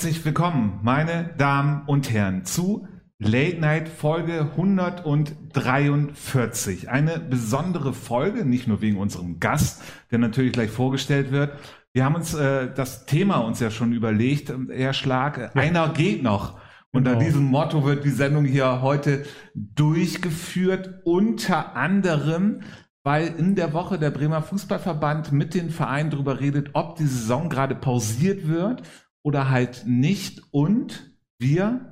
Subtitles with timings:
[0.00, 6.88] Herzlich willkommen, meine Damen und Herren, zu Late Night Folge 143.
[6.88, 11.52] Eine besondere Folge, nicht nur wegen unserem Gast, der natürlich gleich vorgestellt wird.
[11.92, 15.50] Wir haben uns äh, das Thema uns ja schon überlegt, Herr Schlag, ja.
[15.52, 16.58] einer geht noch.
[16.92, 17.22] Unter genau.
[17.22, 22.62] diesem Motto wird die Sendung hier heute durchgeführt, unter anderem,
[23.04, 27.50] weil in der Woche der Bremer Fußballverband mit den Vereinen darüber redet, ob die Saison
[27.50, 28.82] gerade pausiert wird
[29.24, 30.42] oder halt nicht.
[30.52, 31.90] Und wir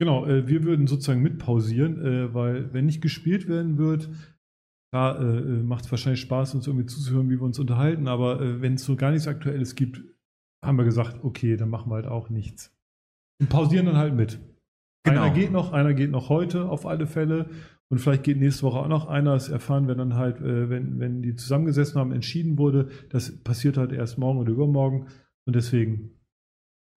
[0.00, 4.08] Genau, äh, wir würden sozusagen mitpausieren, äh, weil wenn nicht gespielt werden wird,
[4.92, 8.40] da äh, äh macht es wahrscheinlich Spaß, uns irgendwie zuzuhören, wie wir uns unterhalten, aber
[8.40, 10.02] äh, wenn es so gar nichts Aktuelles gibt,
[10.64, 12.74] haben wir gesagt, okay, dann machen wir halt auch nichts.
[13.40, 14.40] Und pausieren dann halt mit.
[15.04, 15.22] Genau.
[15.22, 17.50] Einer geht noch, einer geht noch heute auf alle Fälle
[17.90, 19.34] und vielleicht geht nächste Woche auch noch einer.
[19.34, 22.88] Das erfahren wir dann halt, äh, wenn, wenn die zusammengesessen haben, entschieden wurde.
[23.10, 25.08] Das passiert halt erst morgen oder übermorgen
[25.46, 26.19] und deswegen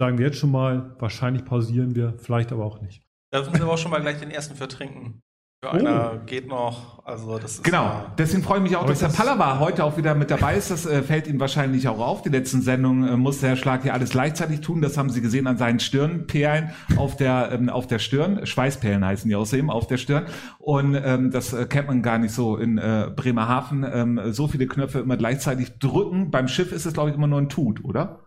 [0.03, 3.03] sagen wir jetzt schon mal, wahrscheinlich pausieren wir, vielleicht aber auch nicht.
[3.31, 5.21] Da dürfen Sie aber auch schon mal gleich den ersten für trinken.
[5.63, 5.77] Für oh.
[5.77, 9.07] einer geht noch, also das ist Genau, ja deswegen freue ich mich auch, dass Herr
[9.07, 10.69] Pallava heute auch wieder mit dabei ist.
[10.69, 12.21] Das äh, fällt Ihnen wahrscheinlich auch auf.
[12.21, 14.81] Die letzten Sendungen äh, musste Herr Schlag hier alles gleichzeitig tun.
[14.81, 18.45] Das haben Sie gesehen an seinen Stirnperlen auf der, ähm, auf der Stirn.
[18.45, 20.25] Schweißperlen heißen die außerdem auf der Stirn.
[20.59, 23.85] Und ähm, das äh, kennt man gar nicht so in äh, Bremerhaven.
[23.89, 26.29] Ähm, so viele Knöpfe immer gleichzeitig drücken.
[26.29, 28.19] Beim Schiff ist es, glaube ich, immer nur ein Tut, oder?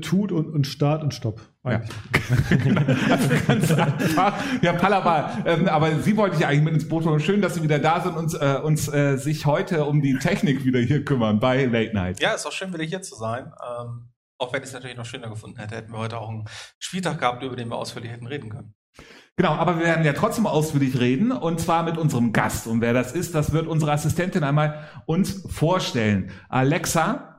[0.00, 1.42] Tut und, und Start und Stopp.
[1.62, 1.82] Ja.
[3.10, 4.42] also ganz einfach.
[4.62, 7.20] Ja, Pallava, ähm, aber Sie wollte ich eigentlich mit ins Boot holen.
[7.20, 10.64] Schön, dass Sie wieder da sind und äh, uns äh, sich heute um die Technik
[10.64, 12.22] wieder hier kümmern bei Late Night.
[12.22, 13.52] Ja, ist auch schön, wieder hier zu sein.
[13.78, 16.46] Ähm, auch wenn ich es natürlich noch schöner gefunden hätte, hätten wir heute auch einen
[16.78, 18.74] Spieltag gehabt, über den wir ausführlich hätten reden können.
[19.36, 22.66] Genau, aber wir werden ja trotzdem ausführlich reden und zwar mit unserem Gast.
[22.66, 26.30] Und wer das ist, das wird unsere Assistentin einmal uns vorstellen.
[26.48, 27.35] Alexa,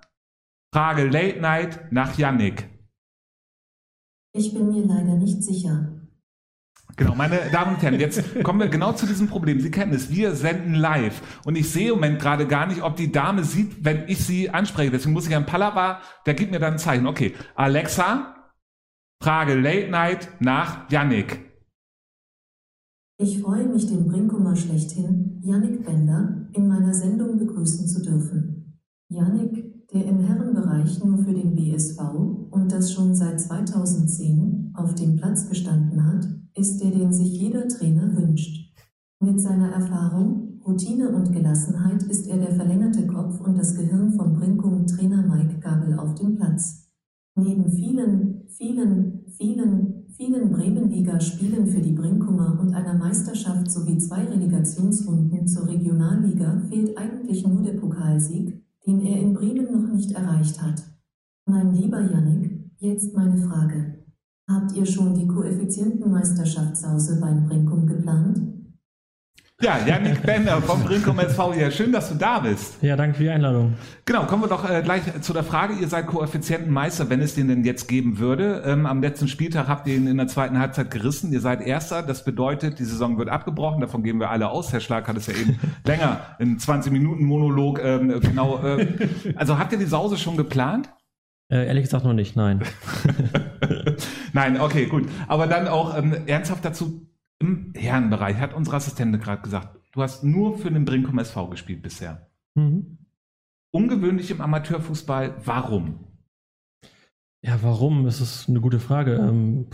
[0.77, 2.69] Frage Late Night nach Yannick.
[4.31, 5.91] Ich bin mir leider nicht sicher.
[6.95, 9.59] Genau, meine Damen und Herren, jetzt kommen wir genau zu diesem Problem.
[9.59, 11.41] Sie kennen es, wir senden live.
[11.45, 14.51] Und ich sehe im Moment gerade gar nicht, ob die Dame sieht, wenn ich sie
[14.51, 14.91] anspreche.
[14.91, 17.07] Deswegen muss ich an Pallava, der gibt mir dann ein Zeichen.
[17.07, 18.51] Okay, Alexa,
[19.19, 21.39] Frage Late Night nach Yannick.
[23.19, 28.79] Ich freue mich, den Brinkummer schlechthin, Yannick Bender, in meiner Sendung begrüßen zu dürfen.
[29.09, 31.99] Yannick der im Herrenbereich nur für den BSV
[32.51, 37.67] und das schon seit 2010 auf dem Platz gestanden hat, ist der, den sich jeder
[37.67, 38.73] Trainer wünscht.
[39.19, 44.33] Mit seiner Erfahrung, Routine und Gelassenheit ist er der verlängerte Kopf und das Gehirn von
[44.33, 46.89] Brinkum Trainer Mike Gabel auf dem Platz.
[47.35, 55.47] Neben vielen, vielen, vielen, vielen Bremenliga-Spielen für die Brinkumer und einer Meisterschaft sowie zwei Relegationsrunden
[55.47, 60.81] zur Regionalliga fehlt eigentlich nur der Pokalsieg, den er in Bremen noch nicht erreicht hat.
[61.45, 64.05] Mein lieber Yannick, jetzt meine Frage.
[64.49, 68.56] Habt ihr schon die Koeffizientenmeisterschaftssause beim Brinkum geplant?
[69.59, 71.71] Ja, Janik Bender vom Brinkum SV hier.
[71.71, 72.75] Schön, dass du da bist.
[72.83, 73.73] Ja, danke für die Einladung.
[74.05, 75.73] Genau, kommen wir doch äh, gleich zu der Frage.
[75.73, 78.61] Ihr seid Koeffizientenmeister, wenn es den denn jetzt geben würde.
[78.67, 81.33] Ähm, am letzten Spieltag habt ihr ihn in der zweiten Halbzeit gerissen.
[81.33, 82.03] Ihr seid Erster.
[82.03, 83.81] Das bedeutet, die Saison wird abgebrochen.
[83.81, 84.71] Davon gehen wir alle aus.
[84.71, 88.63] Herr Schlag hat es ja eben länger in 20 Minuten Monolog ähm, genau.
[88.63, 90.87] Äh, also habt ihr die Sause schon geplant?
[91.51, 92.61] Äh, ehrlich gesagt noch nicht, nein.
[94.33, 95.09] nein, okay, gut.
[95.27, 97.07] Aber dann auch ähm, ernsthaft dazu,
[97.39, 101.81] im Herrenbereich, hat unsere Assistentin gerade gesagt, du hast nur für den Brinkum SV gespielt
[101.81, 102.29] bisher.
[102.55, 102.97] Mhm.
[103.73, 106.07] Ungewöhnlich im Amateurfußball, warum?
[107.43, 108.05] Ja, warum?
[108.05, 109.15] Das ist eine gute Frage.
[109.15, 109.67] Ähm,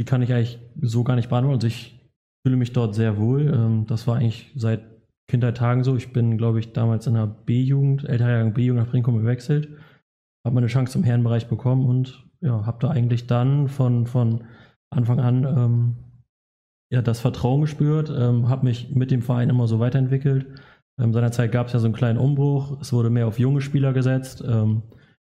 [0.00, 1.56] die kann ich eigentlich so gar nicht beantworten.
[1.56, 2.00] Also ich
[2.44, 3.52] fühle mich dort sehr wohl.
[3.52, 4.84] Ähm, das war eigentlich seit
[5.28, 5.96] Kindheitagen so.
[5.96, 9.68] Ich bin, glaube ich, damals in der B-Jugend, älterer B-Jugend nach Brinkum gewechselt,
[10.44, 14.44] habe meine Chance im Herrenbereich bekommen und ja, habe da eigentlich dann von, von
[14.90, 15.96] Anfang an ähm,
[16.90, 20.46] ja, das Vertrauen gespürt, ähm, habe mich mit dem Verein immer so weiterentwickelt.
[21.00, 22.80] Ähm, seinerzeit gab es ja so einen kleinen Umbruch.
[22.80, 24.42] Es wurde mehr auf junge Spieler gesetzt.
[24.46, 24.82] Ähm,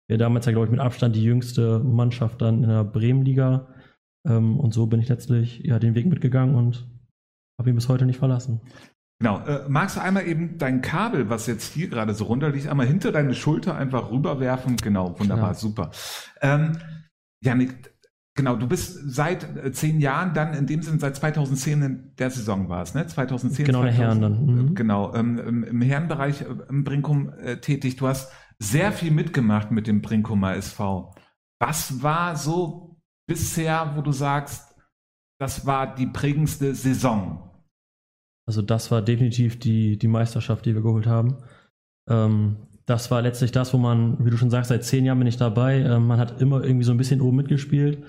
[0.07, 3.67] wir damals ja, glaube ich, mit Abstand die jüngste Mannschaft dann in der Bremenliga.
[4.27, 6.87] Ähm, und so bin ich letztlich ja, den Weg mitgegangen und
[7.59, 8.61] habe ihn bis heute nicht verlassen.
[9.19, 9.43] Genau.
[9.45, 13.11] Äh, magst du einmal eben dein Kabel, was jetzt hier gerade so runterliegt, einmal hinter
[13.11, 14.77] deine Schulter einfach rüberwerfen?
[14.77, 15.53] Genau, wunderbar, ja.
[15.55, 15.91] super.
[16.41, 16.77] Ähm,
[17.43, 17.96] Janik,
[18.37, 22.29] Genau, du bist seit äh, zehn Jahren dann in dem Sinne seit 2010 in der
[22.29, 23.05] Saison war es, ne?
[23.05, 23.65] 2010.
[23.65, 24.45] Genau, 2000, der Herren dann.
[24.45, 24.75] Mhm.
[24.75, 27.95] Genau, ähm, im, im Herrenbereich äh, im Brinkum äh, tätig.
[27.95, 31.15] Du hast sehr viel mitgemacht mit dem Brinkumer SV.
[31.59, 34.75] Was war so bisher, wo du sagst,
[35.39, 37.49] das war die prägendste Saison?
[38.47, 41.37] Also das war definitiv die, die Meisterschaft, die wir geholt haben.
[42.07, 45.27] Ähm, das war letztlich das, wo man, wie du schon sagst, seit zehn Jahren bin
[45.27, 45.79] ich dabei.
[45.79, 48.05] Ähm, man hat immer irgendwie so ein bisschen oben mitgespielt.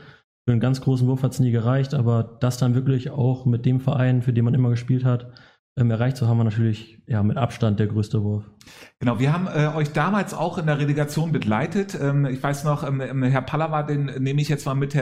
[0.49, 3.67] Für einen ganz großen Wurf hat es nie gereicht, aber das dann wirklich auch mit
[3.67, 5.31] dem Verein, für den man immer gespielt hat,
[5.77, 8.51] ähm, erreicht zu haben, war natürlich ja, mit Abstand der größte Wurf.
[8.99, 11.99] Genau, wir haben äh, euch damals auch in der Relegation begleitet.
[12.01, 14.95] Ähm, ich weiß noch, ähm, ähm Herr Pallava, den nehme ich jetzt mal mit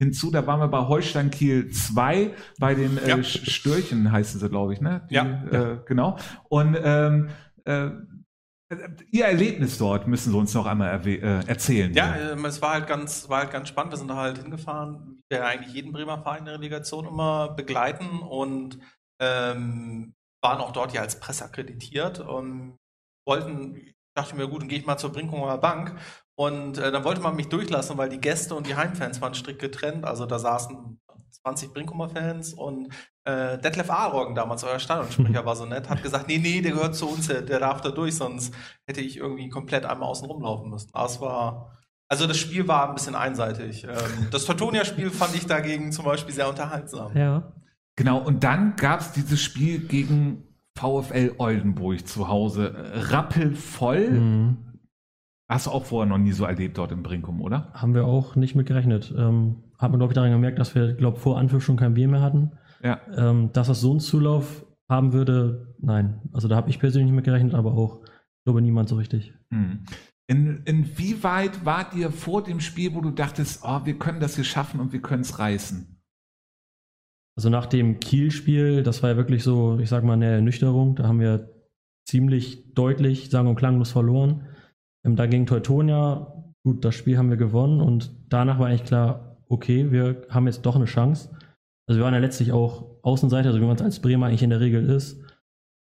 [0.00, 0.32] hinzu.
[0.32, 3.22] Da waren wir bei Holstein Kiel 2, bei den äh, ja.
[3.22, 5.06] Störchen heißen sie, glaube ich, ne?
[5.10, 5.44] Die, ja.
[5.44, 6.18] Äh, genau.
[6.48, 7.28] Und ähm,
[7.66, 7.90] äh,
[9.10, 11.92] Ihr Erlebnis dort müssen Sie uns noch einmal äh, erzählen.
[11.94, 13.92] Ja, äh, es war halt ganz, war halt ganz spannend.
[13.92, 17.50] Wir sind da halt hingefahren, wie wir eigentlich jeden Bremer Verein in der Relegation immer
[17.50, 18.78] begleiten und
[19.20, 22.78] ähm, waren auch dort ja als Presse akkreditiert und
[23.26, 25.98] wollten, ich dachte mir, gut, dann gehe ich mal zur Brinkumer Bank.
[26.34, 29.60] Und äh, dann wollte man mich durchlassen, weil die Gäste und die Heimfans waren strikt
[29.60, 30.04] getrennt.
[30.04, 31.00] Also da saßen
[31.42, 32.88] 20 Brinkumer-Fans und
[33.24, 36.96] äh, Detlef Ahroggen, damals euer Stadionsprecher, war so nett, hat gesagt, nee, nee, der gehört
[36.96, 38.52] zu uns, der, der darf da durch, sonst
[38.86, 40.90] hätte ich irgendwie komplett einmal außen rumlaufen müssen.
[40.92, 41.70] Aber es war,
[42.08, 43.84] also das Spiel war ein bisschen einseitig.
[43.84, 47.16] Ähm, das Teutonia-Spiel fand ich dagegen zum Beispiel sehr unterhaltsam.
[47.16, 47.52] Ja.
[47.96, 50.44] Genau, und dann gab es dieses Spiel gegen
[50.76, 52.74] VfL Oldenburg zu Hause.
[53.10, 54.10] Rappelvoll.
[54.10, 54.56] Mhm.
[55.48, 57.70] Hast du auch vorher noch nie so erlebt dort im Brinkum, oder?
[57.74, 59.12] Haben wir auch nicht mit gerechnet.
[59.16, 62.08] Ähm, hat man, glaube ich, daran gemerkt, dass wir, glaube vor Anpfiff schon kein Bier
[62.08, 62.52] mehr hatten.
[62.82, 63.00] Ja.
[63.16, 66.20] Ähm, dass das so einen Zulauf haben würde, nein.
[66.32, 68.04] Also da habe ich persönlich nicht mit gerechnet, aber auch,
[68.44, 69.32] glaube niemand so richtig.
[69.50, 69.84] Mhm.
[70.28, 74.44] In, inwieweit wart ihr vor dem Spiel, wo du dachtest, oh, wir können das hier
[74.44, 76.00] schaffen und wir können es reißen?
[77.36, 80.96] Also nach dem Kiel-Spiel, das war ja wirklich so, ich sag mal, eine Ernüchterung.
[80.96, 81.50] Da haben wir
[82.06, 84.46] ziemlich deutlich, sagen und klanglos verloren.
[85.04, 89.38] Ähm, da gegen Teutonia, gut, das Spiel haben wir gewonnen und danach war eigentlich klar,
[89.48, 91.30] okay, wir haben jetzt doch eine Chance.
[91.92, 94.48] Also wir waren ja letztlich auch Außenseiter, also wie man es als Bremer eigentlich in
[94.48, 95.20] der Regel ist.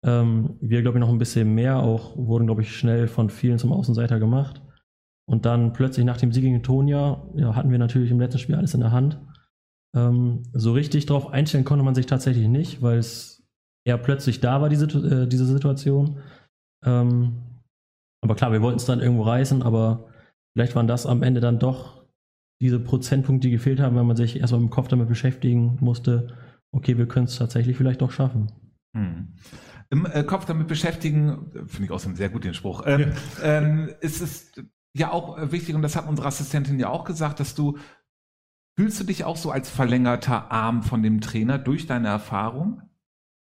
[0.06, 3.58] Ähm, wir, glaube ich, noch ein bisschen mehr, auch wurden, glaube ich, schnell von vielen
[3.58, 4.62] zum Außenseiter gemacht.
[5.25, 8.56] Und dann plötzlich nach dem Sieg gegen Tonia, ja, hatten wir natürlich im letzten Spiel
[8.56, 9.22] alles in der Hand.
[9.96, 13.48] Ähm, so richtig darauf einstellen konnte man sich tatsächlich nicht, weil es
[13.88, 16.18] eher plötzlich da war, diese, äh, diese Situation.
[16.86, 17.38] Ähm,
[18.22, 20.10] aber klar, wir wollten es dann irgendwo reißen, aber
[20.58, 22.00] vielleicht waren das am Ende dann doch
[22.62, 26.36] diese Prozentpunkte, die gefehlt haben, wenn man sich erstmal im Kopf damit beschäftigen musste,
[26.72, 28.52] okay, wir können es tatsächlich vielleicht doch schaffen.
[28.96, 29.34] Hm.
[29.90, 33.12] Im äh, Kopf damit beschäftigen, finde ich außerdem sehr gut den Spruch, ähm,
[33.42, 33.58] ja.
[33.58, 34.54] ähm, ist es
[34.94, 37.78] ja auch äh, wichtig, und das hat unsere Assistentin ja auch gesagt, dass du
[38.80, 42.81] Fühlst du dich auch so als verlängerter Arm von dem Trainer durch deine Erfahrung?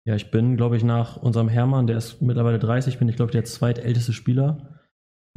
[0.04, 3.30] Ja, ich bin, glaube ich, nach unserem Hermann, der ist mittlerweile 30, bin ich, glaube
[3.30, 4.80] ich, der zweitälteste Spieler.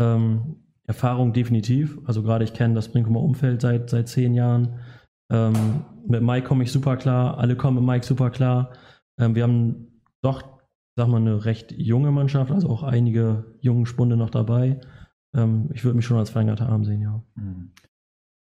[0.00, 1.98] Ähm, Erfahrung definitiv.
[2.04, 4.80] Also gerade ich kenne das Brinkumer Umfeld seit, seit zehn Jahren.
[5.30, 8.72] Ähm, mit Mike komme ich super klar, alle kommen mit Mike super klar.
[9.18, 10.42] Ähm, wir haben doch,
[10.96, 14.80] sag mal, eine recht junge Mannschaft, also auch einige jungen Spunde noch dabei.
[15.34, 17.22] Ähm, ich würde mich schon als verlängerter Arm sehen, ja.
[17.36, 17.70] Hm.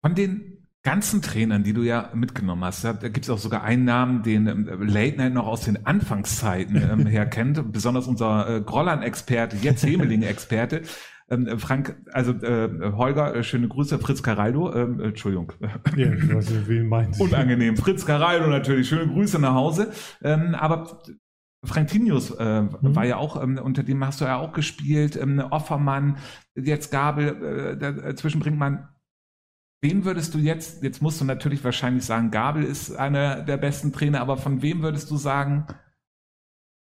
[0.02, 3.86] Von den ganzen Trainern, die du ja mitgenommen hast, da gibt es auch sogar einen
[3.86, 8.62] Namen, den ähm, Late Night noch aus den Anfangszeiten ähm, her kennt, besonders unser äh,
[8.62, 10.82] Grollern-Experte, jetzt Hemeling-Experte.
[11.32, 15.54] Ähm, Frank, also äh, Holger, äh, schöne Grüße, Fritz Caraldo, ähm, äh, Entschuldigung.
[15.62, 17.24] Ja, ich weiß nicht, wen meinen Sie?
[17.24, 17.78] Unangenehm.
[17.78, 19.92] Fritz Caraldo natürlich, schöne Grüße nach Hause.
[20.22, 21.02] Ähm, aber
[21.66, 22.96] Frank Tinius äh, mhm.
[22.96, 26.18] war ja auch, ähm, unter dem hast du ja auch gespielt, ähm, Offermann,
[26.56, 28.90] jetzt Gabel, äh, dazwischen bringt man
[29.84, 33.92] Wen würdest du jetzt, jetzt musst du natürlich wahrscheinlich sagen, Gabel ist einer der besten
[33.92, 35.66] Trainer, aber von wem würdest du sagen,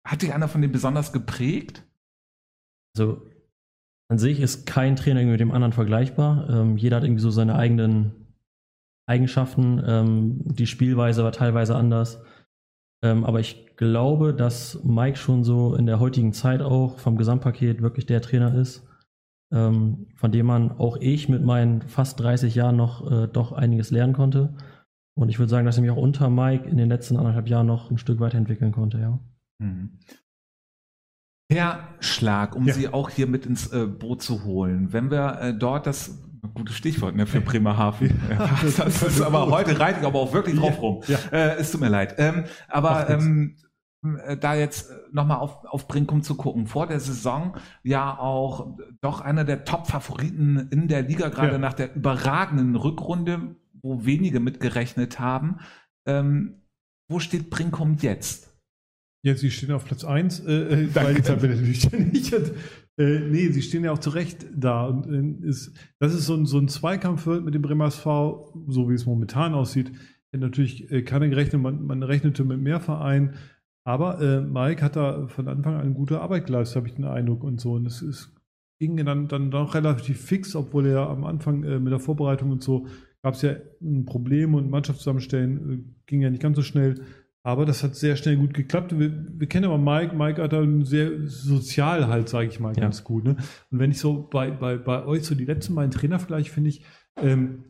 [0.06, 1.82] hat dich einer von denen besonders geprägt?
[2.94, 3.29] Also
[4.10, 6.50] an sich ist kein Trainer mit dem anderen vergleichbar.
[6.50, 8.34] Ähm, jeder hat irgendwie so seine eigenen
[9.06, 9.80] Eigenschaften.
[9.86, 12.20] Ähm, die Spielweise war teilweise anders.
[13.04, 17.82] Ähm, aber ich glaube, dass Mike schon so in der heutigen Zeit auch vom Gesamtpaket
[17.82, 18.84] wirklich der Trainer ist,
[19.52, 23.92] ähm, von dem man auch ich mit meinen fast 30 Jahren noch äh, doch einiges
[23.92, 24.56] lernen konnte.
[25.14, 27.68] Und ich würde sagen, dass ich mich auch unter Mike in den letzten anderthalb Jahren
[27.68, 29.20] noch ein Stück weiterentwickeln konnte, ja.
[29.60, 30.00] Mhm.
[31.50, 32.74] Herr Schlag, um ja.
[32.74, 34.92] Sie auch hier mit ins äh, Boot zu holen.
[34.92, 36.18] Wenn wir äh, dort das
[36.54, 38.20] gutes Stichwort ne, für Bremerhaven.
[38.30, 41.02] Ja, das, das ist aber heute reite ich aber auch wirklich drauf rum.
[41.06, 41.18] Ja.
[41.32, 42.14] Äh, es tut mir leid.
[42.18, 43.56] Ähm, aber ähm,
[44.24, 46.66] äh, da jetzt äh, nochmal auf, auf Brinkum zu gucken.
[46.66, 51.58] Vor der Saison ja auch doch einer der Top-Favoriten in der Liga, gerade ja.
[51.58, 55.58] nach der überragenden Rückrunde, wo wenige mitgerechnet haben.
[56.06, 56.62] Ähm,
[57.08, 58.49] wo steht Brinkum jetzt?
[59.22, 62.34] Jetzt, sie stehen auf Platz 1, äh, äh weil die Tabelle natürlich nicht.
[62.98, 64.86] Äh, nee, sie stehen ja auch zu Recht da.
[64.86, 68.90] Und äh, ist, das ist so ein, so ein Zweikampf mit dem Bremer SV, so
[68.90, 69.90] wie es momentan aussieht.
[70.32, 73.36] Natürlich äh, keiner gerechnet, man, man rechnete mit mehr Vereinen.
[73.84, 77.42] Aber äh, Mike hat da von Anfang an gute Arbeit geleistet, habe ich den Eindruck
[77.42, 77.72] und so.
[77.72, 78.34] Und es, es
[78.78, 82.62] ging dann, dann doch relativ fix, obwohl er am Anfang äh, mit der Vorbereitung und
[82.62, 82.86] so
[83.22, 87.02] gab es ja ein Problem und Mannschaft zusammenstellen äh, ging ja nicht ganz so schnell.
[87.42, 88.98] Aber das hat sehr schnell gut geklappt.
[88.98, 90.14] Wir, wir kennen aber Mike.
[90.14, 92.82] Mike hat da sehr sozial halt, sage ich mal, Ja.
[92.82, 93.24] ganz gut.
[93.24, 93.36] Ne?
[93.70, 96.68] Und wenn ich so bei, bei, bei euch so die letzten beiden Trainer vielleicht finde
[96.70, 96.82] ich,
[97.20, 97.64] ähm,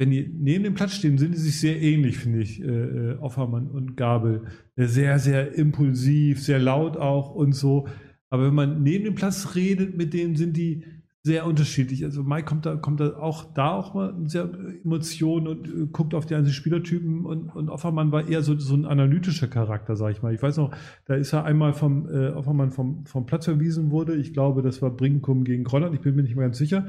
[0.00, 3.18] wenn die neben dem Platz stehen, sind die sich sehr ähnlich, finde ich, äh, äh,
[3.18, 4.44] Offermann und Gabel.
[4.76, 7.88] Äh, Sehr, sehr impulsiv, sehr laut auch und so.
[8.30, 10.84] Aber wenn man neben dem Platz redet, mit denen sind die
[11.28, 12.04] sehr unterschiedlich.
[12.04, 14.50] Also Mike kommt da, kommt da auch da auch mal sehr
[14.82, 18.74] Emotionen und äh, guckt auf die einzelnen Spielertypen und, und Offermann war eher so, so
[18.74, 20.34] ein analytischer Charakter, sag ich mal.
[20.34, 24.16] Ich weiß noch, da ist er einmal vom äh, Offermann vom, vom Platz verwiesen wurde.
[24.16, 26.86] Ich glaube, das war Brinkum gegen Grolland, ich bin mir nicht mehr ganz sicher.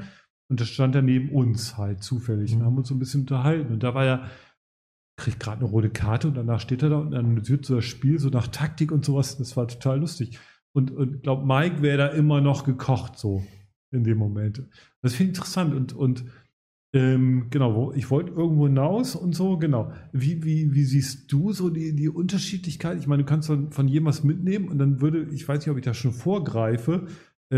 [0.48, 2.54] Und das stand er neben uns halt zufällig.
[2.54, 2.60] Mhm.
[2.60, 3.74] Wir haben uns so ein bisschen unterhalten.
[3.74, 4.30] Und da war er,
[5.18, 8.18] kriegt gerade eine rote Karte und danach steht er da und analysiert so das Spiel,
[8.18, 9.36] so nach Taktik und sowas.
[9.36, 10.38] Das war total lustig.
[10.72, 13.44] Und ich glaube, Mike wäre da immer noch gekocht, so
[13.92, 14.62] in dem Moment.
[15.02, 15.74] Das finde ich interessant.
[15.74, 16.24] Und, und
[16.92, 19.92] ähm, genau, wo, ich wollte irgendwo hinaus und so, genau.
[20.12, 22.98] Wie, wie, wie siehst du so die, die Unterschiedlichkeit?
[22.98, 25.70] Ich meine, du kannst dann von jedem was mitnehmen und dann würde, ich weiß nicht,
[25.70, 27.06] ob ich da schon vorgreife,
[27.52, 27.56] äh,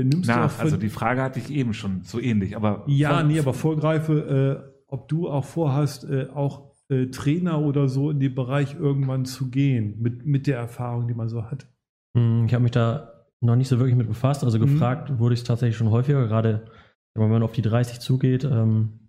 [0.00, 2.56] äh, nimmst du auch Na, von, also die Frage hatte ich eben schon so ähnlich,
[2.56, 7.60] aber ja, von- nee, aber vorgreife, äh, ob du auch vorhast, äh, auch äh, Trainer
[7.60, 11.44] oder so in den Bereich irgendwann zu gehen, mit, mit der Erfahrung, die man so
[11.44, 11.68] hat.
[12.16, 14.44] Hm, Ich habe mich da noch nicht so wirklich mit befasst.
[14.44, 14.62] Also Mhm.
[14.62, 16.66] gefragt wurde ich es tatsächlich schon häufiger, gerade
[17.14, 18.44] wenn man auf die 30 zugeht.
[18.44, 19.00] Ähm,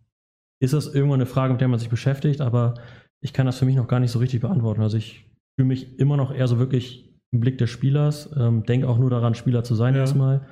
[0.61, 2.75] ist das irgendwann eine Frage, mit der man sich beschäftigt, aber
[3.21, 4.81] ich kann das für mich noch gar nicht so richtig beantworten.
[4.81, 8.87] Also ich fühle mich immer noch eher so wirklich im Blick des Spielers, ähm, denke
[8.87, 10.01] auch nur daran, Spieler zu sein Ja.
[10.01, 10.47] erstmal.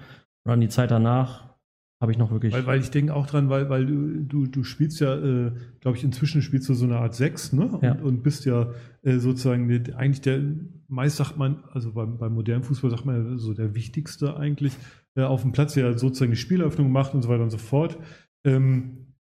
[0.46, 1.55] Und an die Zeit danach
[2.02, 2.54] habe ich noch wirklich.
[2.54, 5.98] Weil, weil ich denke auch dran, weil, weil du, du, du spielst ja, äh, glaube
[5.98, 7.68] ich, inzwischen spielst du so eine Art Sechs, ne?
[7.68, 7.94] Und, Ja.
[7.94, 8.72] und bist ja
[9.04, 10.42] äh, sozusagen der, eigentlich der,
[10.88, 14.76] meist sagt man, also beim, beim modernen Fußball sagt man ja so der wichtigste eigentlich
[15.16, 17.98] äh, auf dem Platz, der sozusagen die Spieleröffnung macht und so weiter und so fort.
[18.46, 19.14] Ähm,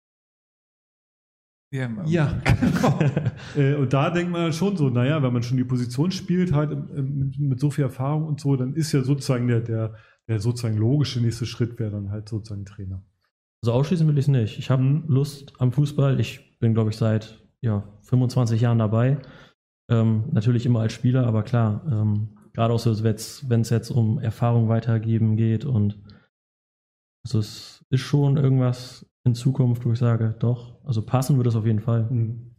[1.71, 2.99] Ja, Ja, genau.
[3.55, 6.53] äh, und da denkt man dann schon so, naja, wenn man schon die Position spielt,
[6.53, 9.95] halt im, mit, mit so viel Erfahrung und so, dann ist ja sozusagen der, der,
[10.29, 13.03] der sozusagen logische nächste Schritt wäre dann halt sozusagen Trainer.
[13.63, 14.59] Also ausschließen will ich es nicht.
[14.59, 15.05] Ich habe Mhm.
[15.07, 16.19] Lust am Fußball.
[16.19, 19.19] Ich bin, glaube ich, seit ja, 25 Jahren dabei.
[19.89, 24.19] Ähm, natürlich immer als Spieler, aber klar, ähm, gerade auch so, wenn es jetzt um
[24.19, 25.99] Erfahrung weitergeben geht und
[27.25, 31.55] also es ist schon irgendwas in Zukunft, wo ich sage, doch, also passen würde es
[31.55, 32.03] auf jeden Fall.
[32.09, 32.55] Mhm.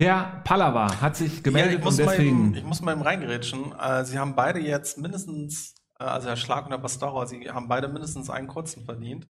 [0.00, 2.44] Herr Pallava hat sich Ja, gemeldet ich, muss und mal deswegen.
[2.48, 3.72] eben, ich muss mal eben reingerätschen.
[3.78, 5.74] Äh, Sie haben beide jetzt mindestens,
[6.04, 9.26] also Herr Schlag und Herr Pastora, Sie haben beide mindestens einen kurzen verdient.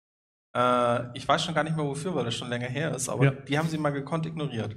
[0.56, 3.24] Äh, ich weiß schon gar nicht mehr wofür, weil das schon länger her ist, aber
[3.24, 3.30] Ja.
[3.32, 4.76] die haben Sie mal gekonnt ignoriert.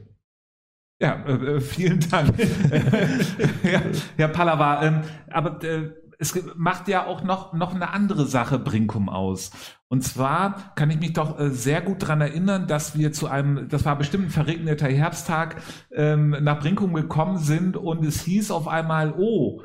[0.99, 2.33] Ja, äh, äh, vielen Dank.
[3.63, 3.81] ja,
[4.17, 9.07] Herr Pallava, ähm, aber äh, es macht ja auch noch, noch eine andere Sache Brinkum
[9.07, 9.51] aus.
[9.87, 13.69] Und zwar kann ich mich doch äh, sehr gut dran erinnern, dass wir zu einem,
[13.69, 18.67] das war bestimmt ein verregneter Herbsttag, ähm, nach Brinkum gekommen sind und es hieß auf
[18.67, 19.61] einmal, oh,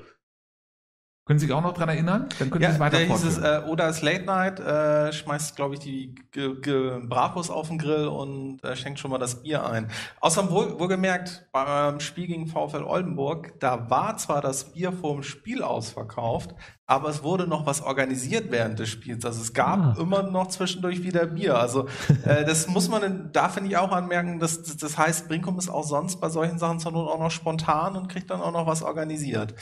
[1.25, 2.29] können Sie sich auch noch dran erinnern?
[2.39, 5.13] Dann können Sie Ja, es weiter da hieß es, äh, oder ist Late Night, äh,
[5.13, 9.19] schmeißt, glaube ich, die Ge Ge Bravos auf den Grill und äh, schenkt schon mal
[9.19, 9.89] das Bier ein.
[10.21, 15.63] Außerdem wohl, wohlgemerkt, beim Spiel gegen VfL Oldenburg, da war zwar das Bier vorm Spiel
[15.63, 16.51] ausverkauft,
[16.87, 19.25] aber es wurde noch was organisiert während des Spiels.
[19.25, 19.95] Also es gab Ah.
[19.99, 21.57] immer noch zwischendurch wieder Bier.
[21.57, 21.87] Also
[22.25, 25.71] äh, das muss man, da finde ich auch anmerken, dass, das- das heißt, Brinkum ist
[25.71, 28.67] auch sonst bei solchen Sachen zur Not auch noch spontan und kriegt dann auch noch
[28.67, 29.55] was organisiert.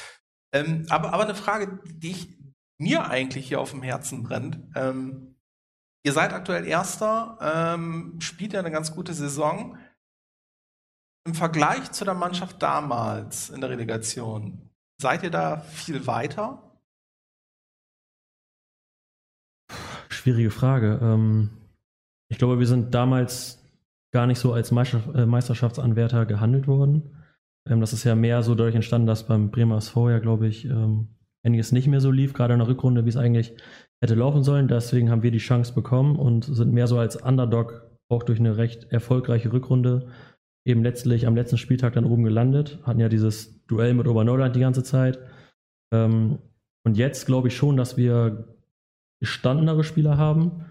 [0.53, 2.41] Ähm, aber, aber eine Frage, die ich,
[2.81, 4.59] mir eigentlich hier auf dem Herzen brennt.
[4.75, 5.37] Ähm,
[6.03, 9.77] ihr seid aktuell Erster, ähm, spielt ja eine ganz gute Saison.
[11.27, 16.63] Im Vergleich zu der Mannschaft damals in der Relegation, seid ihr da viel weiter?
[20.09, 20.99] Schwierige Frage.
[21.03, 21.51] Ähm,
[22.29, 23.63] ich glaube, wir sind damals
[24.11, 27.20] gar nicht so als äh, Meisterschaftsanwärter gehandelt worden.
[27.69, 30.65] Ähm, das ist ja mehr so dadurch entstanden, dass beim Bremer SV ja, glaube ich,
[30.65, 31.09] ähm,
[31.45, 33.55] einiges nicht mehr so lief, gerade in der Rückrunde, wie es eigentlich
[34.03, 34.69] hätte laufen sollen.
[34.69, 38.57] Deswegen haben wir die Chance bekommen und sind mehr so als Underdog auch durch eine
[38.57, 40.09] recht erfolgreiche Rückrunde
[40.67, 42.79] eben letztlich am letzten Spieltag dann oben gelandet.
[42.83, 45.19] Hatten ja dieses Duell mit Oberneuland die ganze Zeit.
[45.93, 46.39] Ähm,
[46.85, 48.57] und jetzt glaube ich schon, dass wir
[49.21, 50.65] gestandenere Spieler haben,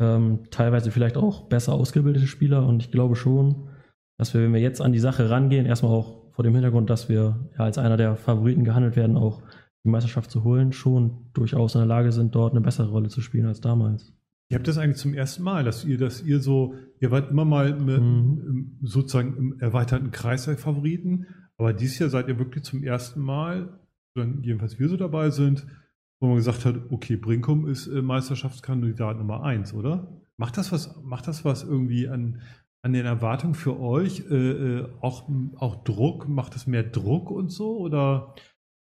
[0.00, 3.68] ähm, teilweise vielleicht auch besser ausgebildete Spieler und ich glaube schon,
[4.16, 7.08] dass wir, wenn wir jetzt an die Sache rangehen, erstmal auch vor dem Hintergrund, dass
[7.08, 9.42] wir ja als einer der Favoriten gehandelt werden, auch
[9.84, 13.20] die Meisterschaft zu holen, schon durchaus in der Lage sind, dort eine bessere Rolle zu
[13.20, 14.12] spielen als damals.
[14.50, 17.44] Ihr habt das eigentlich zum ersten Mal, dass ihr, dass ihr so, ihr wart immer
[17.44, 18.78] mal mit, Mhm.
[18.82, 23.78] sozusagen im erweiterten Kreis der Favoriten, aber dieses Jahr seid ihr wirklich zum ersten Mal,
[24.14, 25.66] dann jedenfalls wir so dabei sind,
[26.20, 30.20] wo man gesagt hat, okay, Brinkum ist äh, Meisterschaftskandidat Nummer eins, oder?
[30.36, 32.40] Macht das was, macht das was irgendwie an,
[32.84, 35.24] an den Erwartungen für euch äh, äh, auch,
[35.56, 36.28] auch Druck?
[36.28, 38.34] Macht es mehr Druck und so oder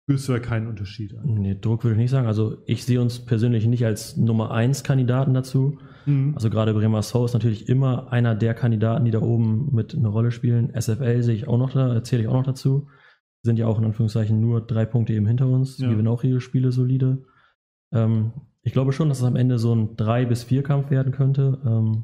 [0.03, 1.35] spürst du ja keinen Unterschied an?
[1.35, 2.27] Nee, Druck würde ich nicht sagen.
[2.27, 5.77] Also ich sehe uns persönlich nicht als Nummer 1 Kandidaten dazu.
[6.05, 6.33] Mhm.
[6.35, 10.07] Also gerade Bremer Soul ist natürlich immer einer der Kandidaten, die da oben mit eine
[10.07, 10.73] Rolle spielen.
[10.73, 12.87] SFL sehe ich auch noch da, erzähle ich auch noch dazu.
[13.43, 15.77] Sind ja auch in Anführungszeichen nur drei Punkte eben hinter uns.
[15.77, 15.89] Die Ja.
[15.89, 17.23] gewinnen auch ihre Spiele solide.
[17.91, 18.31] Ähm,
[18.63, 21.59] ich glaube schon, dass es am Ende so ein 3 bis 4 Kampf werden könnte.
[21.63, 22.03] Ähm,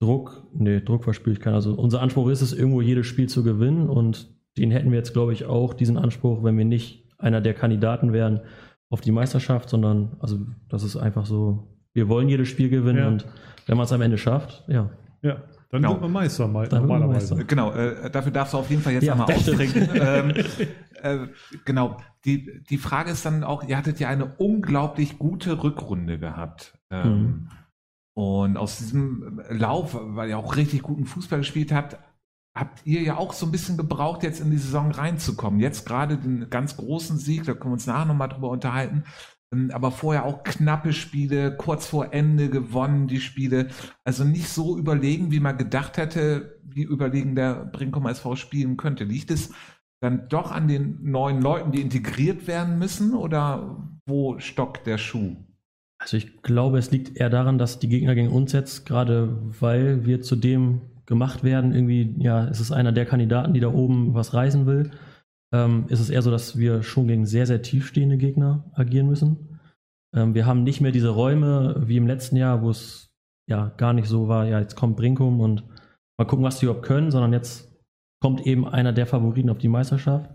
[0.00, 1.54] Druck, nee, Druck verspüre ich keinen.
[1.54, 5.12] Also unser Anspruch ist es, irgendwo jedes Spiel zu gewinnen und den hätten wir jetzt,
[5.12, 8.40] glaube ich, auch, diesen Anspruch, wenn wir nicht einer der Kandidaten wären
[8.88, 10.38] auf die Meisterschaft, sondern, also
[10.68, 13.08] das ist einfach so, wir wollen jedes Spiel gewinnen Ja.
[13.08, 13.26] und
[13.66, 14.90] wenn man es am Ende schafft, ja.
[15.22, 15.90] Ja, dann Genau.
[15.92, 17.34] wird man Meister Dann man normalerweise.
[17.34, 17.44] Meister.
[17.46, 19.38] Genau, äh, dafür darfst du auf jeden Fall jetzt Ja, einmal bitte.
[19.52, 19.88] austrinken.
[19.94, 20.32] ähm,
[21.02, 21.18] äh,
[21.66, 26.78] genau, die, die Frage ist dann auch, ihr hattet ja eine unglaublich gute Rückrunde gehabt.
[26.90, 27.48] Ähm, Mhm.
[28.20, 31.96] Und aus diesem Lauf, weil ihr auch richtig guten Fußball gespielt habt,
[32.54, 35.58] habt ihr ja auch so ein bisschen gebraucht, jetzt in die Saison reinzukommen.
[35.58, 39.04] Jetzt gerade den ganz großen Sieg, da können wir uns nachher nochmal drüber unterhalten.
[39.54, 43.68] Ähm, Aber vorher auch knappe Spiele, kurz vor Ende gewonnen, die Spiele.
[44.04, 49.04] Also nicht so überlegen, wie man gedacht hätte, wie überlegen der Brinkum SV spielen könnte.
[49.04, 49.50] Liegt es
[50.02, 55.36] dann doch an den neuen Leuten, die integriert werden müssen oder wo stockt der Schuh?
[56.00, 60.06] Also ich glaube, es liegt eher daran, dass die Gegner gegen uns jetzt, gerade weil
[60.06, 64.14] wir zu dem gemacht werden, irgendwie, ja, es ist einer der Kandidaten, die da oben
[64.14, 64.90] was reißen will,
[65.52, 69.60] ähm, ist es eher so, dass wir schon gegen sehr, sehr tiefstehende Gegner agieren müssen.
[70.14, 73.10] Ähm, wir haben nicht mehr diese Räume wie im letzten Jahr, wo es
[73.48, 75.64] ja gar nicht so war, ja, jetzt kommt Brinkum und
[76.18, 77.68] mal gucken, was die überhaupt können, sondern jetzt
[78.22, 80.30] kommt eben einer der Favoriten auf die Meisterschaft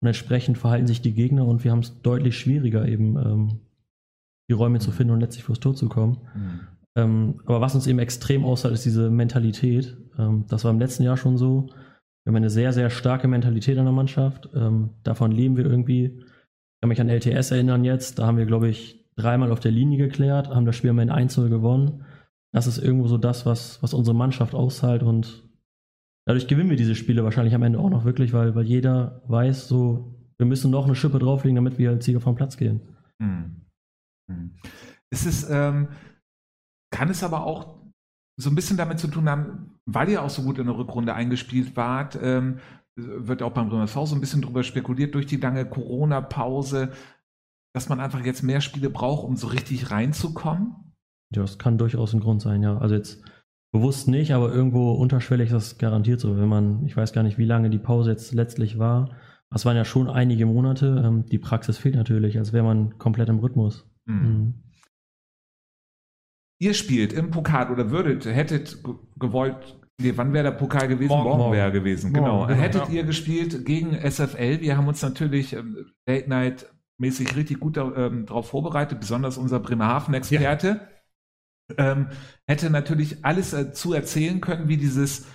[0.00, 3.60] und entsprechend verhalten sich die Gegner und wir haben es deutlich schwieriger eben ähm,
[4.48, 6.18] die Räume zu finden und letztlich fürs Tor zu kommen.
[6.96, 9.96] Ähm, aber was uns eben extrem aushält, ist diese Mentalität.
[10.18, 11.68] Ähm, das war im letzten Jahr schon so.
[12.24, 14.48] Wir haben eine sehr, sehr starke Mentalität in der Mannschaft.
[14.54, 16.04] Ähm, davon leben wir irgendwie.
[16.06, 18.18] Ich kann mich an LTS erinnern jetzt.
[18.18, 21.14] Da haben wir, glaube ich, dreimal auf der Linie geklärt, haben das Spiel am Ende
[21.14, 22.04] 1-0 gewonnen.
[22.52, 25.44] Das ist irgendwo so das, was, was unsere Mannschaft aushält und
[26.24, 29.68] dadurch gewinnen wir diese Spiele wahrscheinlich am Ende auch noch wirklich, weil, weil jeder weiß,
[29.68, 32.80] so, wir müssen noch eine Schippe drauflegen, damit wir als Sieger vom Platz gehen.
[33.20, 33.67] Hm.
[34.28, 34.56] Hm.
[35.10, 35.88] Es ähm,
[36.90, 37.78] kann es aber auch
[38.36, 41.14] so ein bisschen damit zu tun haben, weil ihr auch so gut in der Rückrunde
[41.14, 42.60] eingespielt wart, ähm,
[42.96, 46.92] wird auch beim Bremer so ein bisschen drüber spekuliert, durch die lange Corona-Pause,
[47.74, 50.94] dass man einfach jetzt mehr Spiele braucht, um so richtig reinzukommen?
[51.34, 52.78] Ja, das kann durchaus ein Grund sein, ja.
[52.78, 53.22] Also jetzt
[53.72, 56.36] bewusst nicht, aber irgendwo unterschwellig ist das garantiert so.
[56.36, 59.10] Wenn man, ich weiß gar nicht, wie lange die Pause jetzt letztlich war.
[59.54, 61.02] Es waren ja schon einige Monate.
[61.04, 63.88] Ähm, die Praxis fehlt natürlich, als wäre man komplett im Rhythmus.
[64.08, 64.16] Hm.
[64.22, 64.54] Mhm.
[66.60, 71.08] Ihr spielt im Pokal oder würdet, hättet ge- gewollt, nee, wann wäre der Pokal gewesen?
[71.10, 71.24] Morgen.
[71.24, 71.52] Morgen, Morgen.
[71.52, 72.46] wäre er gewesen, Morgen, genau.
[72.46, 72.58] genau.
[72.60, 72.94] Hättet Ja.
[72.94, 74.60] ihr gespielt gegen SFL?
[74.60, 76.66] Wir haben uns natürlich ähm, Late Night
[77.00, 80.80] mäßig richtig gut ähm, darauf vorbereitet, besonders unser Bremerhaven-Experte.
[81.76, 82.08] Ähm,
[82.48, 85.26] hätte natürlich alles äh, zu erzählen können, wie dieses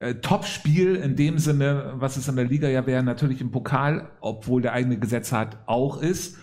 [0.00, 4.10] äh, Top-Spiel in dem Sinne, was es in der Liga ja wäre, natürlich im Pokal,
[4.20, 6.38] obwohl der eigene Gesetz hat, auch ist,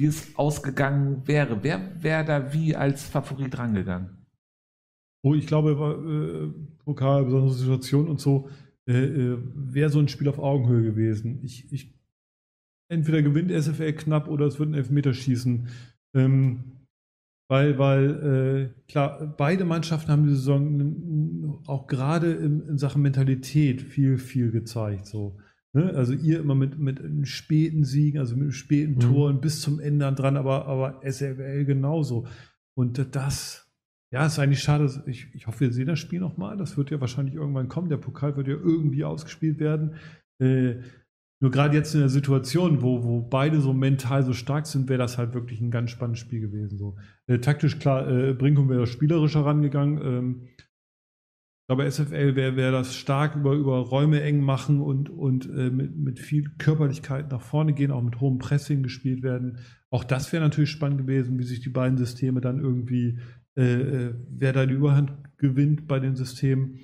[0.00, 1.62] wie es ausgegangen wäre.
[1.62, 4.26] Wer wäre da wie als Favorit rangegangen?
[5.22, 8.48] Oh, ich glaube, äh, Pokal, besondere Situation und so,
[8.88, 11.40] äh, äh, wäre so ein Spiel auf Augenhöhe gewesen.
[11.42, 11.92] Ich, ich,
[12.88, 15.68] entweder gewinnt SFL knapp oder es wird ein Elfmeterschießen.
[16.14, 16.86] Ähm,
[17.50, 23.82] weil, weil, äh, klar, beide Mannschaften haben die Saison auch gerade in, in Sachen Mentalität
[23.82, 25.06] viel, viel gezeigt.
[25.06, 25.36] So.
[25.72, 25.92] Ne?
[25.94, 29.00] Also ihr immer mit, mit einem späten Siegen, also mit einem späten Mhm.
[29.00, 32.26] Toren bis zum Ende dann dran, aber, aber SFL genauso.
[32.76, 33.70] Und das,
[34.12, 34.90] ja, ist eigentlich schade.
[35.06, 36.56] Ich, ich hoffe, wir sehen das Spiel nochmal.
[36.56, 37.88] Das wird ja wahrscheinlich irgendwann kommen.
[37.88, 39.94] Der Pokal wird ja irgendwie ausgespielt werden.
[40.40, 40.76] Äh,
[41.42, 44.98] nur gerade jetzt in der Situation, wo, wo beide so mental so stark sind, wäre
[44.98, 46.76] das halt wirklich ein ganz spannendes Spiel gewesen.
[46.76, 46.96] So.
[47.28, 50.00] Äh, taktisch klar, äh, Brinkum wäre spielerisch herangegangen.
[50.04, 50.48] Ähm,
[51.70, 55.96] glaube, SFL wäre wär das stark über, über Räume eng machen und, und äh, mit,
[55.96, 59.58] mit viel Körperlichkeit nach vorne gehen, auch mit hohem Pressing gespielt werden.
[59.88, 63.20] Auch das wäre natürlich spannend gewesen, wie sich die beiden Systeme dann irgendwie,
[63.56, 66.80] äh, äh, wer da die Überhand gewinnt bei den Systemen.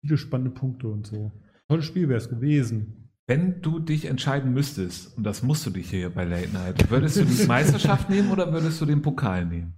[0.00, 1.30] Viele spannende Punkte und so.
[1.68, 3.12] Tolles Spiel wäre es gewesen.
[3.28, 7.16] Wenn du dich entscheiden müsstest, und das musst du dich hier bei Late Night, würdest
[7.16, 9.74] du die Meisterschaft nehmen oder würdest du den Pokal nehmen?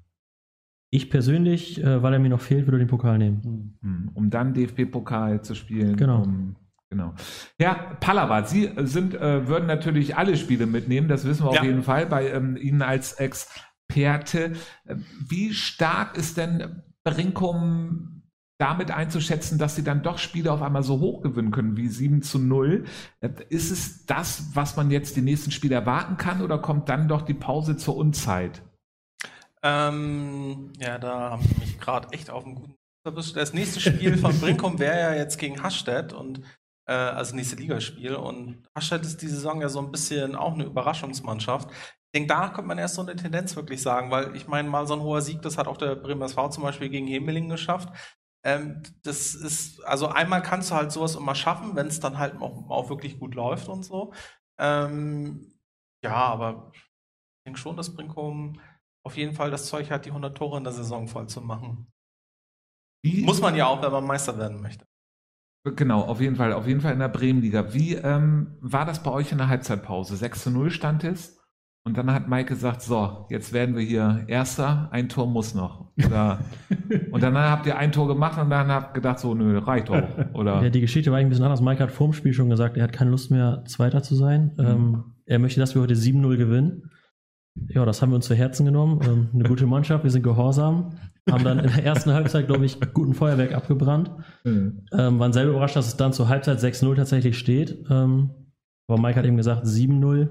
[0.91, 3.77] Ich persönlich, äh, weil er mir noch fehlt, würde den Pokal nehmen.
[3.83, 5.97] Hm, Um dann DFB-Pokal zu spielen.
[5.97, 6.23] Genau.
[6.23, 6.57] Um,
[6.91, 7.15] genau.
[7.59, 11.61] Ja, Palavat, Sie sind, äh, würden natürlich alle Spiele mitnehmen, das wissen wir Ja.
[11.61, 14.53] auf jeden Fall bei ähm, Ihnen als Experte.
[14.85, 14.97] Äh,
[15.29, 18.13] Wie stark ist denn Brinkum
[18.59, 22.23] damit einzuschätzen, dass sie dann doch Spiele auf einmal so hoch gewinnen können wie 7
[22.23, 22.85] zu 0.
[23.21, 27.07] Äh, ist es das, was man jetzt die nächsten Spiele erwarten kann oder kommt dann
[27.07, 28.63] doch die Pause zur Unzeit?
[29.67, 33.37] Ähm, ja, da haben sie mich gerade echt auf einen guten erwischt.
[33.37, 36.41] Das nächste Spiel von Brinkum wäre ja jetzt gegen Hastedt und
[36.87, 38.15] äh, also nächste Ligaspiel.
[38.15, 41.71] Und Hastedt ist die Saison ja so ein bisschen auch eine Überraschungsmannschaft.
[41.71, 44.87] Ich denke, da könnte man erst so eine Tendenz wirklich sagen, weil ich meine, mal
[44.87, 47.89] so ein hoher Sieg, das hat auch der Bremer SV zum Beispiel gegen Hemeling geschafft.
[48.45, 52.37] Ähm, das ist, also einmal kannst du halt sowas immer schaffen, wenn es dann halt
[52.41, 54.13] auch, auch, wirklich gut läuft und so.
[54.59, 55.59] Ähm,
[56.05, 56.83] ja, aber ich
[57.45, 58.61] denke schon, dass Brinkum
[59.07, 61.87] auf jeden Fall das Zeug hat, die 100 Tore in der Saison voll zu machen.
[63.05, 64.85] Wie Muss man ja auch, wenn man Meister werden möchte.
[65.65, 67.73] Genau, auf jeden Fall, auf jeden Fall in der Bremenliga.
[67.73, 70.17] Wie ähm, war das bei euch in der Halbzeitpause?
[70.17, 71.39] 6 zu 0 stand es.
[71.85, 75.93] Und dann hat Mike gesagt, so, jetzt werden wir hier Erster, ein Tor muss noch.
[76.05, 76.41] Oder,
[77.13, 79.89] und dann habt ihr ein Tor gemacht und dann habt ihr gedacht, so, nö, reicht
[79.89, 80.03] doch.
[80.35, 80.65] Oder?
[80.65, 81.61] Ja, die Geschichte war eigentlich ein bisschen anders.
[81.61, 84.53] Mike hat vor dem Spiel schon gesagt, er hat keine Lust mehr, Zweiter zu sein.
[84.57, 84.67] Mhm.
[84.67, 86.91] Ähm, er möchte, dass wir heute 7-0 gewinnen.
[87.69, 89.01] Ja, das haben wir uns zu Herzen genommen.
[89.05, 90.93] Ähm, eine gute Mannschaft, wir sind gehorsam.
[91.31, 94.11] Haben dann in der ersten Halbzeit, glaube ich, guten Feuerwerk abgebrannt.
[94.45, 94.85] Mhm.
[94.93, 97.85] Ähm, waren selber überrascht, dass es dann zur Halbzeit 6-0 tatsächlich steht.
[97.91, 98.31] Ähm,
[98.89, 100.29] aber Mike hat eben gesagt 7-0.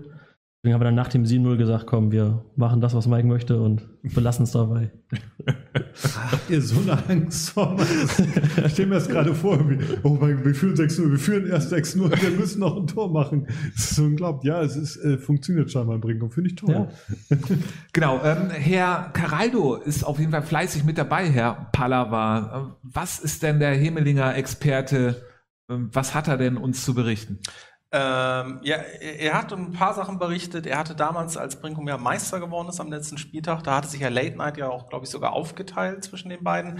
[0.65, 3.62] Deswegen haben wir dann nach dem 7-0 gesagt, komm, wir machen das, was Mike möchte
[3.62, 4.91] und belassen es dabei.
[6.32, 7.78] Habt ihr so eine Angst vor
[8.65, 9.63] Ich stelle mir das gerade vor.
[10.01, 13.45] Oh mein, wir führen 6-0, wir führen erst 6-0, wir müssen noch ein Tor machen.
[13.75, 14.49] Das ist so unglaublich.
[14.51, 16.32] Ja, es ist, äh, funktioniert scheinbar in Brinkum.
[16.32, 16.73] Finde ich toll.
[17.30, 17.38] Ja.
[17.93, 18.19] genau.
[18.23, 22.75] Ähm, Herr Caraldo ist auf jeden Fall fleißig mit dabei, Herr Pallava.
[22.82, 25.28] Was ist denn der Hemelinger Experte?
[25.69, 27.38] Ähm, was hat er denn uns zu berichten?
[27.91, 30.65] Ähm, ja, er hat ein paar Sachen berichtet.
[30.65, 34.01] Er hatte damals, als Brinkum ja Meister geworden ist am letzten Spieltag, da hatte sich
[34.01, 36.79] ja Late Night ja auch, glaube ich, sogar aufgeteilt zwischen den beiden.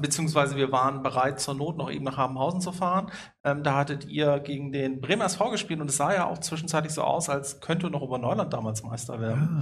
[0.00, 3.10] Beziehungsweise wir waren bereit, zur Not noch eben nach Habenhausen zu fahren.
[3.42, 6.92] Ähm, da hattet ihr gegen den Bremer SV gespielt und es sah ja auch zwischenzeitlich
[6.92, 9.60] so aus, als könnte noch Oberneuland damals Meister werden.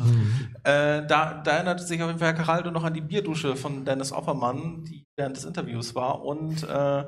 [0.63, 0.71] Ah.
[0.71, 3.87] Äh, da, da erinnerte sich auf jeden Fall Herr Caraldo noch an die Bierdusche von
[3.87, 6.23] Dennis Offermann, die während des Interviews war.
[6.23, 7.05] Und äh,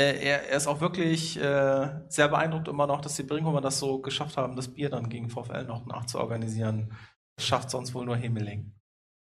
[0.00, 4.00] er, er, ist auch wirklich äh, sehr beeindruckt immer noch, dass die Brinkumer das so
[4.00, 6.92] geschafft haben, das Bier dann gegen VfL noch nachzuorganisieren.
[7.36, 8.72] Das schafft sonst wohl nur Hemeling.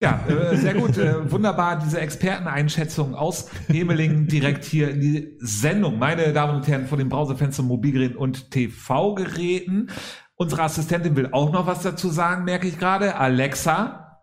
[0.03, 0.99] Ja, äh, sehr gut.
[0.99, 5.99] Äh, wunderbar, diese Experteneinschätzung aus Hemeling direkt hier in die Sendung.
[5.99, 9.91] Meine Damen und Herren, vor den Browserfenstern, Mobilgeräten und TV-Geräten.
[10.35, 13.17] Unsere Assistentin will auch noch was dazu sagen, merke ich gerade.
[13.17, 14.23] Alexa,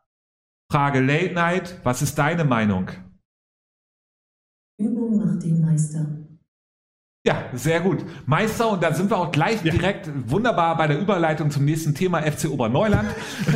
[0.69, 2.89] Frage Late Night, was ist deine Meinung?
[4.77, 6.18] Übung macht den Meister.
[7.29, 8.03] Ja, sehr gut.
[8.25, 9.71] Meister, und da sind wir auch gleich ja.
[9.71, 13.07] direkt wunderbar bei der Überleitung zum nächsten Thema FC Oberneuland.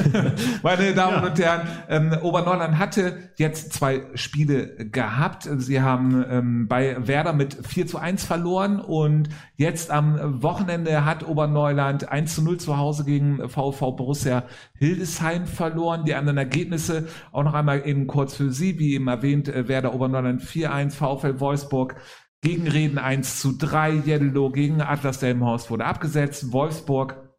[0.62, 1.28] Meine Damen ja.
[1.28, 5.50] und Herren, ähm, Oberneuland hatte jetzt zwei Spiele gehabt.
[5.58, 11.28] Sie haben ähm, bei Werder mit 4 zu 1 verloren und jetzt am Wochenende hat
[11.28, 14.44] Oberneuland 1 zu 0 zu Hause gegen VV Borussia
[14.78, 16.06] Hildesheim verloren.
[16.06, 19.96] Die anderen Ergebnisse auch noch einmal eben kurz für Sie, wie eben erwähnt, äh, Werder
[19.96, 21.96] Oberneuland 4-1, VfL Wolfsburg
[22.44, 27.34] Gegenreden 1 zu 3, Yellow gegen Atlas Delmenhorst wurde abgesetzt, Wolfsburg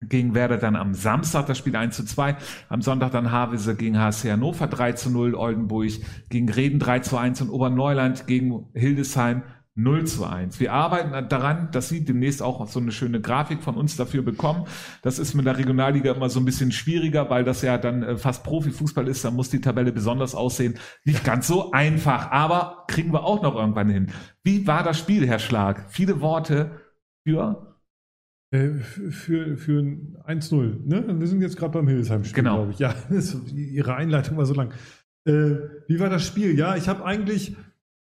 [0.00, 2.38] gegen Werder dann am Samstag das Spiel 1 zu 2,
[2.70, 5.90] am Sonntag dann Havese gegen HSC Hannover 3 zu 0, Oldenburg
[6.30, 9.42] gegen Reden 3 zu 1 und Oberneuland gegen Hildesheim
[9.74, 10.60] 0 zu 1.
[10.60, 14.66] Wir arbeiten daran, dass Sie demnächst auch so eine schöne Grafik von uns dafür bekommen.
[15.00, 18.16] Das ist mit der Regionalliga immer so ein bisschen schwieriger, weil das ja dann äh,
[18.16, 19.24] fast Profifußball ist.
[19.24, 20.78] Da muss die Tabelle besonders aussehen.
[21.04, 24.12] Nicht ganz so einfach, aber kriegen wir auch noch irgendwann hin.
[24.44, 25.86] Wie war das Spiel, Herr Schlag?
[25.88, 26.72] Viele Worte
[27.24, 27.72] für
[28.50, 30.86] äh, für, für ein 1-0.
[30.86, 31.18] Ne?
[31.18, 32.56] Wir sind jetzt gerade beim Hildesheim-Spiel, genau.
[32.56, 32.78] glaube ich.
[32.78, 32.94] Ja,
[33.54, 34.74] Ihre Einleitung war so lang.
[35.24, 35.54] Äh,
[35.88, 36.58] wie war das Spiel?
[36.58, 37.56] Ja, ich habe eigentlich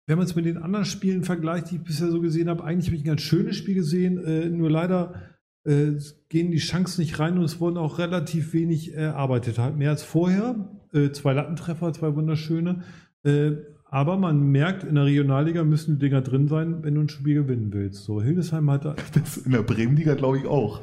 [0.08, 2.88] wenn man es mit den anderen Spielen vergleicht, die ich bisher so gesehen habe, eigentlich
[2.88, 4.24] habe ich ein ganz schönes Spiel gesehen.
[4.24, 5.16] Äh, nur leider
[5.64, 5.94] äh,
[6.30, 9.58] gehen die Chancen nicht rein und es wurden auch relativ wenig erarbeitet.
[9.58, 10.70] Halt mehr als vorher.
[10.94, 12.84] Äh, zwei Lattentreffer, zwei wunderschöne.
[13.24, 13.54] Äh,
[13.96, 17.36] aber man merkt, in der Regionalliga müssen die Dinger drin sein, wenn du ein Spiel
[17.36, 18.04] gewinnen willst.
[18.04, 20.82] So, Hildesheim hat das in der Bremenliga, glaube ich, auch.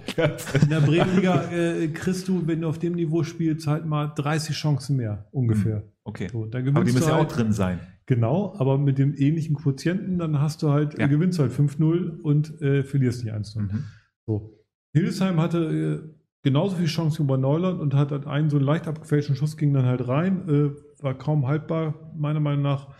[0.62, 4.56] in der Bremenliga äh, kriegst du, wenn du auf dem Niveau spielst, halt mal 30
[4.56, 5.76] Chancen mehr, ungefähr.
[5.76, 6.28] Hm, okay.
[6.32, 7.80] So, aber die müssen ja halt, auch drin sein.
[8.12, 11.06] Genau, aber mit dem ähnlichen Quotienten, dann hast du halt, ja.
[11.06, 13.58] gewinnst halt 5-0 und äh, verlierst nicht 1-0.
[13.58, 13.84] Mhm.
[14.26, 14.62] So.
[14.92, 15.58] Hildesheim hatte
[16.04, 19.56] äh, genauso viel Chancen über Neuland und hat halt einen so einen leicht abgefälschten Schuss
[19.56, 22.94] ging dann halt rein, äh, war kaum haltbar, meiner Meinung nach.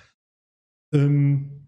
[0.95, 1.67] Ähm,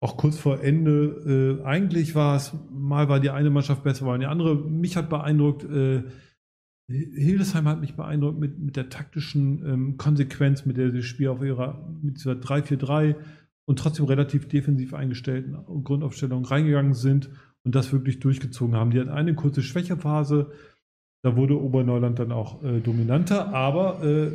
[0.00, 4.20] auch kurz vor Ende, äh, eigentlich war es, mal war die eine Mannschaft besser, mal
[4.20, 4.54] die andere.
[4.54, 6.04] Mich hat beeindruckt, äh,
[6.88, 11.28] Hildesheim hat mich beeindruckt mit, mit der taktischen ähm, Konsequenz, mit der sie das Spiel
[11.28, 13.16] auf ihrer, mit dieser 3-4-3
[13.64, 17.30] und trotzdem relativ defensiv eingestellten Grundaufstellungen reingegangen sind
[17.64, 18.92] und das wirklich durchgezogen haben.
[18.92, 20.52] Die hatten eine kurze Schwächephase,
[21.24, 24.32] da wurde Oberneuland dann auch äh, dominanter, aber äh,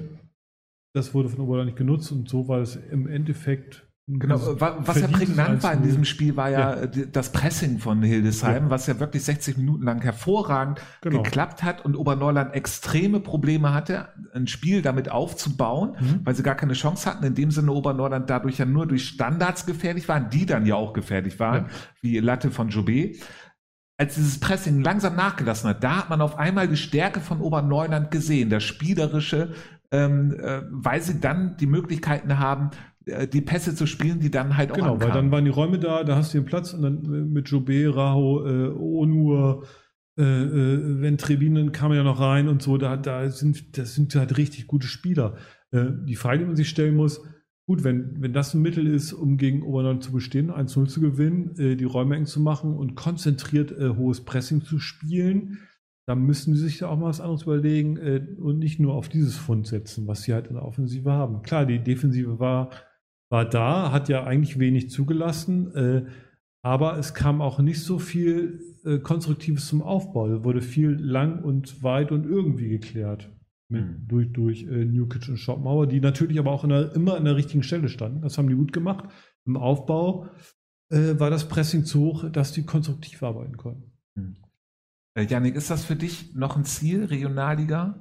[0.94, 3.88] das wurde von Oberland nicht genutzt und so war es im Endeffekt
[4.20, 8.66] Genau, was ja prägnant war in diesem Spiel, war ja, ja, das Pressing von Hildesheim,
[8.66, 8.70] ja.
[8.70, 11.24] was ja wirklich 60 Minuten lang hervorragend genau.
[11.24, 16.22] geklappt hat und Oberneuland extreme Probleme hatte, ein Spiel damit aufzubauen, mhm.
[16.24, 17.24] weil sie gar keine Chance hatten.
[17.24, 20.94] In dem Sinne Oberneuland dadurch ja nur durch Standards gefährlich waren, die dann ja auch
[20.94, 21.72] gefährlich waren, ja.
[22.02, 23.22] wie Latte von Joubet
[24.02, 28.10] als dieses Pressing langsam nachgelassen hat, da hat man auf einmal die Stärke von Oberneuland
[28.10, 29.54] gesehen, das Spielerische,
[29.92, 34.58] ähm, äh, weil sie dann die Möglichkeiten haben, äh, die Pässe zu spielen, die dann
[34.58, 35.08] halt auch Genau, ankamen.
[35.08, 37.48] weil dann waren die Räume da, da hast du den Platz und dann äh, mit
[37.48, 39.66] Jobé, Raho, äh, Onur,
[40.20, 44.38] äh, äh, Ventrevinen kam ja noch rein und so, da, da sind, das sind halt
[44.38, 45.36] richtig gute Spieler.
[45.72, 47.22] Äh, die Frage, die man sich stellen muss,
[47.66, 51.56] gut, wenn, wenn das ein Mittel ist, um gegen Oberland zu bestehen, 1-0 zu gewinnen,
[51.58, 55.58] äh, die Räume eng zu machen und konzentriert äh, hohes Pressing zu spielen,
[56.06, 59.08] dann müssen sie sich da auch mal was anderes überlegen äh, und nicht nur auf
[59.10, 61.42] dieses Fund setzen, was sie halt in der Offensive haben.
[61.42, 62.70] Klar, die Defensive war
[63.32, 66.06] war da, hat ja eigentlich wenig zugelassen, äh,
[66.64, 70.28] aber es kam auch nicht so viel äh, Konstruktives zum Aufbau.
[70.28, 73.32] Es wurde viel lang und weit und irgendwie geklärt.
[73.70, 74.08] Mit, mhm.
[74.08, 77.38] Durch, durch äh, New Kitchen Shop Mauer, die natürlich aber auch der, immer an der
[77.38, 78.22] richtigen Stelle standen.
[78.22, 79.10] Das haben die gut gemacht.
[79.46, 80.30] Im Aufbau
[80.92, 83.94] äh, war das Pressing zu hoch, dass die konstruktiv arbeiten konnten.
[84.16, 84.36] Mhm.
[85.18, 87.98] Janik, ist das für dich noch ein Ziel, Regionalliga?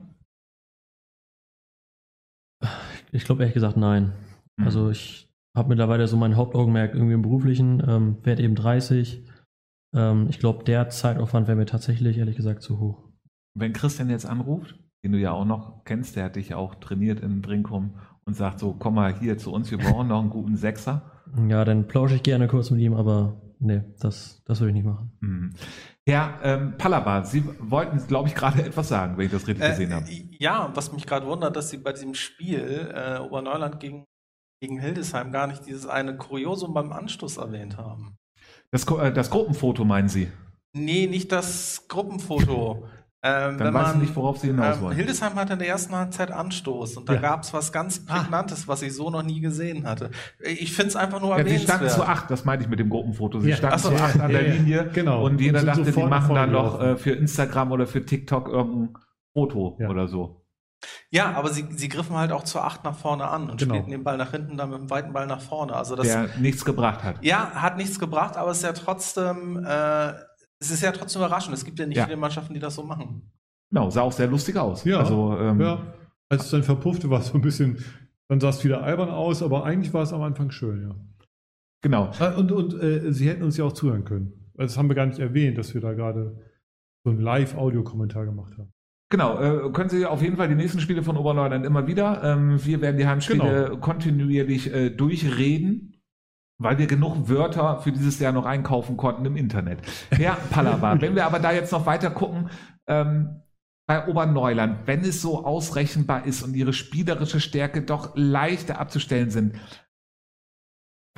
[3.12, 4.12] Ich glaube ehrlich gesagt nein.
[4.61, 4.64] Mhm.
[4.66, 9.25] Also ich habe mittlerweile so mein Hauptaugenmerk irgendwie im beruflichen, ähm, werde eben 30.
[9.94, 13.09] Ähm, ich glaube, der Zeitaufwand wäre mir tatsächlich ehrlich gesagt zu hoch.
[13.55, 17.20] Wenn Christian jetzt anruft, den du ja auch noch kennst, der hat dich auch trainiert
[17.20, 17.94] in Brinkum
[18.25, 21.03] und sagt so, komm mal hier zu uns, wir brauchen noch einen guten Sechser.
[21.49, 24.87] Ja, dann plausche ich gerne kurz mit ihm, aber nee, das, das würde ich nicht
[24.87, 25.11] machen.
[25.20, 25.55] Mhm.
[26.07, 29.70] Herr ähm, Pallaba, Sie wollten, glaube ich, gerade etwas sagen, wenn ich das richtig äh,
[29.70, 30.07] gesehen habe.
[30.38, 34.07] Ja, was mich gerade wundert, dass Sie bei diesem Spiel äh, Oberneuland gegen
[34.61, 38.16] gegen Hildesheim gar nicht dieses eine Kuriosum beim Anstoß erwähnt haben.
[38.70, 40.31] Das, äh, das Gruppenfoto meinen Sie?
[40.73, 42.87] Nee, nicht das Gruppenfoto.
[43.23, 44.96] Ähm, Dann weiß man, ich nicht, worauf Sie hinaus ähm, wollen.
[44.96, 47.20] Hildesheim hatte in der ersten Halbzeit Anstoß und da ja.
[47.20, 48.14] gab es was ganz ah.
[48.14, 48.68] Prägnantes, ah.
[48.68, 50.11] was ich so noch nie gesehen hatte.
[50.42, 52.88] Ich finde es einfach nur ja, Sie standen zu acht, das meinte ich mit dem
[52.88, 53.40] Gruppenfoto.
[53.40, 53.57] Sie ja.
[53.57, 55.23] standen so, zu acht an der Linie genau.
[55.23, 58.94] und jeder und dachte, die machen dann noch äh, für Instagram oder für TikTok irgendein
[59.35, 60.39] Foto oder so.
[61.11, 63.75] Ja, aber sie, sie griffen halt auch zur Acht nach vorne an und genau.
[63.75, 65.75] spielten den Ball nach hinten, dann mit dem weiten Ball nach vorne.
[65.75, 67.23] Also das, Der nichts gebracht hat.
[67.23, 70.12] Ja, hat nichts gebracht, aber es ist ja trotzdem, äh,
[70.59, 71.55] es ist ja trotzdem überraschend.
[71.55, 72.05] Es gibt ja nicht ja.
[72.05, 73.31] viele Mannschaften, die das so machen.
[73.71, 74.85] Genau, sah auch sehr lustig aus.
[74.85, 75.81] Ja, also, ähm, ja.
[76.29, 77.85] als es dann verpuffte, war es so ein bisschen,
[78.29, 80.95] dann sah es wieder albern aus, aber eigentlich war es am Anfang schön, ja.
[81.83, 82.11] Genau.
[82.19, 84.51] Äh, und, und äh, sie hätten uns ja auch zuhören können.
[84.55, 86.37] Das haben wir gar nicht erwähnt, dass wir da gerade
[87.05, 88.73] so einen Live-Audio-Kommentar gemacht haben.
[89.11, 92.23] Genau, äh, können Sie auf jeden Fall die nächsten Spiele von Oberleutnant immer wieder.
[92.23, 93.77] Ähm, wir werden die Heimspiele genau.
[93.79, 96.01] kontinuierlich äh, durchreden,
[96.59, 99.81] weil wir genug Wörter für dieses Jahr noch einkaufen konnten im Internet.
[100.16, 101.01] Ja, Pallava.
[101.01, 102.51] wenn wir aber da jetzt noch weiter gucken,
[102.87, 103.42] ähm,
[103.88, 109.57] bei Oberneuland, wenn es so ausrechenbar ist und ihre spielerische Stärke doch leichter abzustellen sind,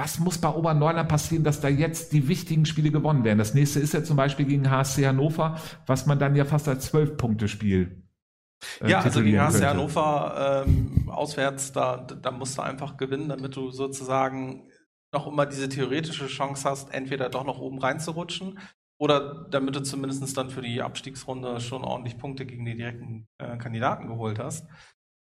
[0.02, 3.38] was muss bei Oberneuland passieren, dass da jetzt die wichtigen Spiele gewonnen werden?
[3.38, 6.86] Das nächste ist ja zum Beispiel gegen HSC Hannover, was man dann ja fast als
[6.86, 8.02] Zwölf-Punkte-Spiel
[8.80, 13.54] äh, ja, also gegen HSC Hannover ähm, auswärts, da, da musst du einfach gewinnen, damit
[13.54, 14.68] du sozusagen
[15.12, 18.58] noch immer diese theoretische Chance hast, entweder doch noch oben reinzurutschen
[18.98, 23.56] oder damit du zumindest dann für die Abstiegsrunde schon ordentlich Punkte gegen die direkten äh,
[23.56, 24.66] Kandidaten geholt hast.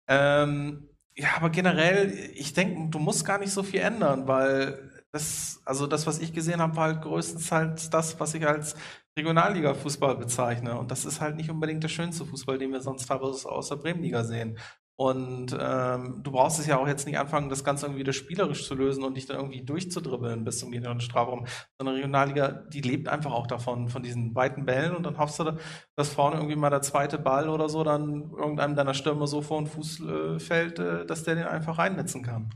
[0.07, 0.88] Ähm,
[1.19, 5.85] ja, aber generell, ich denke, du musst gar nicht so viel ändern, weil das, also
[5.85, 8.75] das, was ich gesehen habe, war halt größtenteils das, was ich als
[9.17, 10.77] Regionalliga-Fußball bezeichne.
[10.79, 13.75] Und das ist halt nicht unbedingt der schönste Fußball, den wir sonst teilweise aus der
[13.75, 14.57] Bremenliga sehen.
[14.99, 18.67] Und ähm, du brauchst es ja auch jetzt nicht anfangen, das Ganze irgendwie wieder spielerisch
[18.67, 21.45] zu lösen und dich dann irgendwie durchzudribbeln bis zum gegnerischen Strafraum.
[21.77, 25.53] Sondern Regionalliga, die lebt einfach auch davon, von diesen weiten Bällen und dann hoffst du,
[25.95, 29.61] dass vorne irgendwie mal der zweite Ball oder so dann irgendeinem deiner Stürmer so vor
[29.61, 32.49] den Fuß äh, fällt, äh, dass der den einfach reinnetzen kann.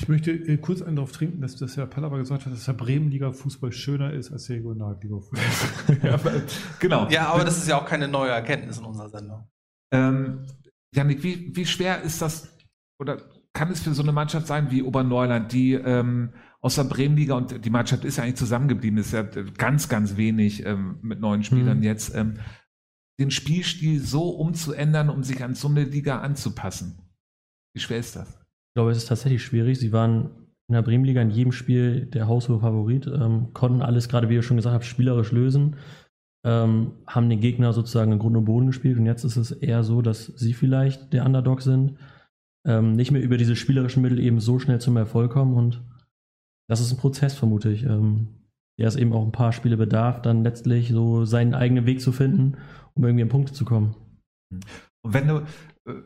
[0.00, 2.72] Ich möchte äh, kurz einen darauf trinken, dass das Herr Pallava gesagt hat, dass der
[2.72, 5.98] Bremenliga-Fußball schöner ist als der Regionalliga-Fußball.
[6.02, 6.18] ja,
[6.80, 7.08] genau.
[7.10, 9.48] Ja, aber das ist ja auch keine neue Erkenntnis in unserer Sendung.
[9.92, 10.46] Ähm,
[10.94, 12.56] Janik, wie, wie schwer ist das
[12.98, 13.22] oder
[13.52, 17.64] kann es für so eine Mannschaft sein wie Oberneuland, die ähm, aus der Bremenliga und
[17.64, 21.78] die Mannschaft ist ja eigentlich zusammengeblieben, ist ja ganz, ganz wenig ähm, mit neuen Spielern
[21.78, 21.84] mhm.
[21.84, 22.38] jetzt, ähm,
[23.18, 26.98] den Spielstil so umzuändern, um sich an so eine Liga anzupassen?
[27.74, 28.28] Wie schwer ist das?
[28.28, 29.78] Ich glaube, es ist tatsächlich schwierig.
[29.78, 30.30] Sie waren
[30.68, 34.42] in der Bremenliga in jedem Spiel der haushohe Favorit, ähm, konnten alles, gerade wie ihr
[34.42, 35.76] schon gesagt habt, spielerisch lösen,
[36.44, 39.84] ähm, haben den Gegner sozusagen in Grund und Boden gespielt und jetzt ist es eher
[39.84, 41.98] so, dass sie vielleicht der Underdog sind,
[42.66, 45.82] ähm, nicht mehr über diese spielerischen Mittel eben so schnell zum Erfolg kommen und
[46.68, 47.84] das ist ein Prozess, vermute ich.
[47.84, 48.28] Ähm,
[48.80, 52.12] der es eben auch ein paar Spiele bedarf, dann letztlich so seinen eigenen Weg zu
[52.12, 52.56] finden,
[52.94, 53.94] um irgendwie an Punkte zu kommen.
[55.02, 55.36] Und wenn du,
[55.86, 56.02] äh,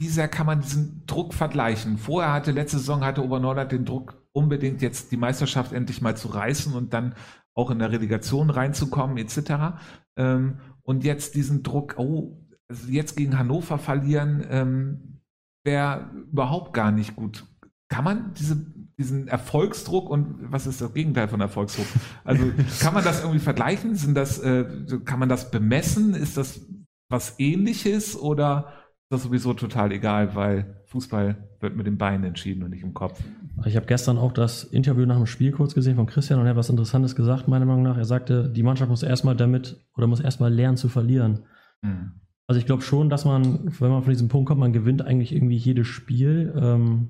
[0.00, 1.96] wie sehr kann man diesen Druck vergleichen?
[1.96, 6.26] Vorher hatte, letzte Saison hatte Obernordert den Druck, unbedingt jetzt die Meisterschaft endlich mal zu
[6.26, 7.14] reißen und dann
[7.58, 9.80] auch in der Relegation reinzukommen, etc.
[10.16, 15.20] Ähm, und jetzt diesen Druck, oh, also jetzt gegen Hannover verlieren, ähm,
[15.64, 17.44] wäre überhaupt gar nicht gut.
[17.88, 18.64] Kann man diese
[18.98, 21.86] diesen Erfolgsdruck und was ist das Gegenteil von Erfolgsdruck?
[22.24, 23.94] Also kann man das irgendwie vergleichen?
[23.94, 24.64] Sind das, äh,
[25.04, 26.14] kann man das bemessen?
[26.14, 26.66] Ist das
[27.08, 28.72] was ähnliches oder
[29.10, 33.22] das sowieso total egal, weil Fußball wird mit den Beinen entschieden und nicht im Kopf?
[33.66, 36.50] Ich habe gestern auch das Interview nach dem Spiel kurz gesehen von Christian und er
[36.50, 37.96] hat was Interessantes gesagt, meiner Meinung nach.
[37.96, 41.40] Er sagte, die Mannschaft muss erstmal damit oder muss erstmal lernen zu verlieren.
[41.82, 42.12] Hm.
[42.46, 45.34] Also ich glaube schon, dass man, wenn man von diesem Punkt kommt, man gewinnt eigentlich
[45.34, 46.52] irgendwie jedes Spiel.
[46.56, 47.08] Ähm,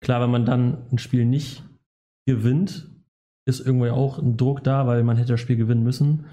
[0.00, 1.64] Klar, wenn man dann ein Spiel nicht
[2.26, 2.88] gewinnt,
[3.44, 6.26] ist irgendwie auch ein Druck da, weil man hätte das Spiel gewinnen müssen.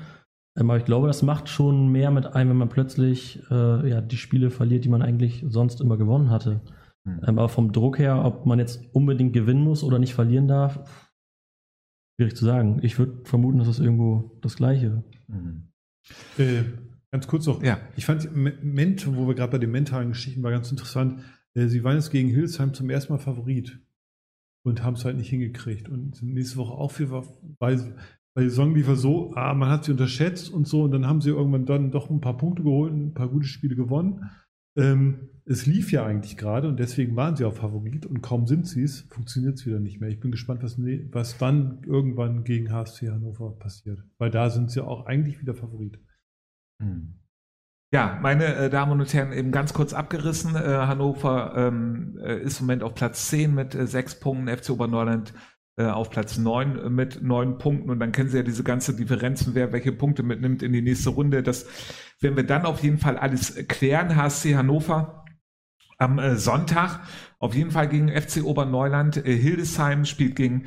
[0.58, 4.02] Ähm, aber ich glaube, das macht schon mehr mit einem, wenn man plötzlich äh, ja,
[4.02, 6.62] die Spiele verliert, die man eigentlich sonst immer gewonnen hatte.
[7.06, 7.20] Mhm.
[7.24, 10.80] aber vom Druck her, ob man jetzt unbedingt gewinnen muss oder nicht verlieren darf,
[12.16, 12.80] schwierig zu sagen.
[12.82, 15.04] Ich würde vermuten, das ist irgendwo das Gleiche.
[15.28, 15.68] Mhm.
[16.38, 16.64] Äh,
[17.12, 17.62] ganz kurz noch.
[17.62, 17.80] Ja.
[17.98, 21.22] Ich fand, Ment, wo wir gerade bei den mentalen Geschichten war ganz interessant.
[21.56, 23.80] Äh, sie waren jetzt gegen Hildesheim zum ersten Mal Favorit
[24.64, 25.90] und haben es halt nicht hingekriegt.
[25.90, 27.26] Und nächste Woche auch für,
[27.60, 27.96] weil,
[28.34, 30.84] weil die Saison lief so, ah, man hat sie unterschätzt und so.
[30.84, 33.76] Und dann haben sie irgendwann dann doch ein paar Punkte geholt, ein paar gute Spiele
[33.76, 34.30] gewonnen.
[34.76, 38.66] Ähm, es lief ja eigentlich gerade und deswegen waren sie auch Favorit und kaum sind
[38.66, 40.10] sie es, funktioniert es wieder nicht mehr.
[40.10, 44.72] Ich bin gespannt, was, ne, was dann irgendwann gegen HSC Hannover passiert, weil da sind
[44.72, 46.00] sie auch eigentlich wieder Favorit.
[46.82, 47.20] Hm.
[47.94, 50.56] Ja, meine äh, Damen und Herren, eben ganz kurz abgerissen.
[50.56, 54.72] Äh, Hannover ähm, äh, ist im Moment auf Platz 10 mit äh, sechs Punkten, FC
[54.72, 55.34] Oberneuland
[55.82, 59.56] auf Platz 9 äh, mit neun Punkten und dann kennen Sie ja diese ganze Differenzen,
[59.56, 61.42] wer welche Punkte mitnimmt in die nächste Runde.
[61.42, 61.66] Das
[62.20, 64.16] werden wir dann auf jeden Fall alles klären.
[64.16, 65.26] HSC Hannover
[65.98, 67.02] am äh, Sonntag
[67.40, 69.18] auf jeden Fall gegen FC Oberneuland.
[69.18, 70.66] Äh, Hildesheim spielt gegen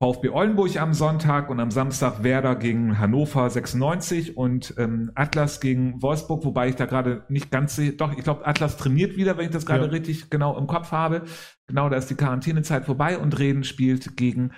[0.00, 6.00] VfB Oldenburg am Sonntag und am Samstag Werder gegen Hannover 96 und ähm, Atlas gegen
[6.00, 7.94] Wolfsburg, wobei ich da gerade nicht ganz sehe.
[7.94, 9.90] Doch, ich glaube, Atlas trainiert wieder, wenn ich das gerade ja.
[9.90, 11.22] richtig genau im Kopf habe.
[11.66, 14.52] Genau, da ist die Quarantänezeit vorbei und Reden spielt gegen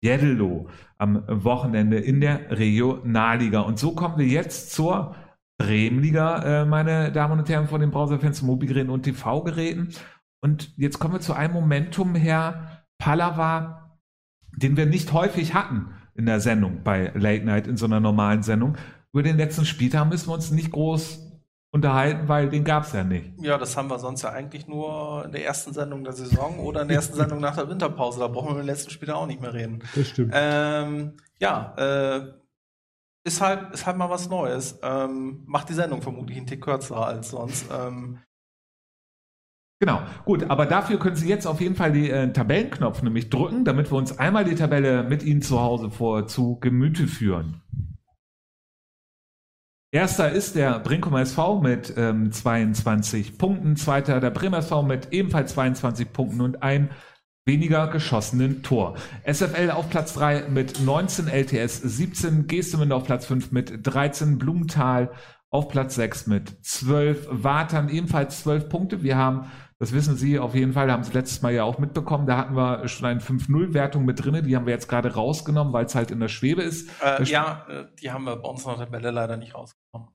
[0.00, 3.62] Jeddelo am Wochenende in der Regionalliga.
[3.62, 5.16] Und so kommen wir jetzt zur
[5.58, 9.88] Bremenliga, äh, meine Damen und Herren, von den Browserfans, Mobilgeräten und TV-Geräten.
[10.40, 13.83] Und jetzt kommen wir zu einem Momentum, Herr Pallava
[14.56, 18.42] den wir nicht häufig hatten in der Sendung bei Late Night, in so einer normalen
[18.42, 18.76] Sendung.
[19.12, 21.20] Über den letzten Spieltag müssen wir uns nicht groß
[21.70, 23.32] unterhalten, weil den gab es ja nicht.
[23.40, 26.82] Ja, das haben wir sonst ja eigentlich nur in der ersten Sendung der Saison oder
[26.82, 28.20] in der ersten Sendung nach der Winterpause.
[28.20, 29.82] Da brauchen wir im letzten Spieltag auch nicht mehr reden.
[29.94, 30.32] Das stimmt.
[30.34, 32.32] Ähm, ja, äh,
[33.24, 34.78] ist halt, ist halt mal was Neues.
[34.82, 37.66] Ähm, macht die Sendung vermutlich ein Tick kürzer als sonst.
[37.72, 38.18] Ähm,
[39.80, 43.64] Genau, gut, aber dafür können Sie jetzt auf jeden Fall den äh, Tabellenknopf nämlich drücken,
[43.64, 47.60] damit wir uns einmal die Tabelle mit Ihnen zu Hause vor zu Gemüte führen.
[49.94, 55.52] Erster ist der Brinkumer SV mit ähm, 22 Punkten, zweiter der Bremer SV mit ebenfalls
[55.52, 56.90] 22 Punkten und ein
[57.46, 58.96] weniger geschossenen Tor.
[59.24, 65.12] SFL auf Platz 3 mit 19, LTS 17, Gestemünde auf Platz 5 mit 13, Blumenthal
[65.50, 69.02] auf Platz 6 mit 12, Watern ebenfalls 12 Punkte.
[69.04, 72.26] Wir haben das wissen Sie auf jeden Fall, haben Sie letztes Mal ja auch mitbekommen.
[72.26, 74.44] Da hatten wir schon eine 5-0-Wertung mit drin.
[74.44, 76.90] Die haben wir jetzt gerade rausgenommen, weil es halt in der Schwebe ist.
[77.02, 80.13] Äh, ja, äh, die haben wir bei uns in der Tabelle leider nicht rausgenommen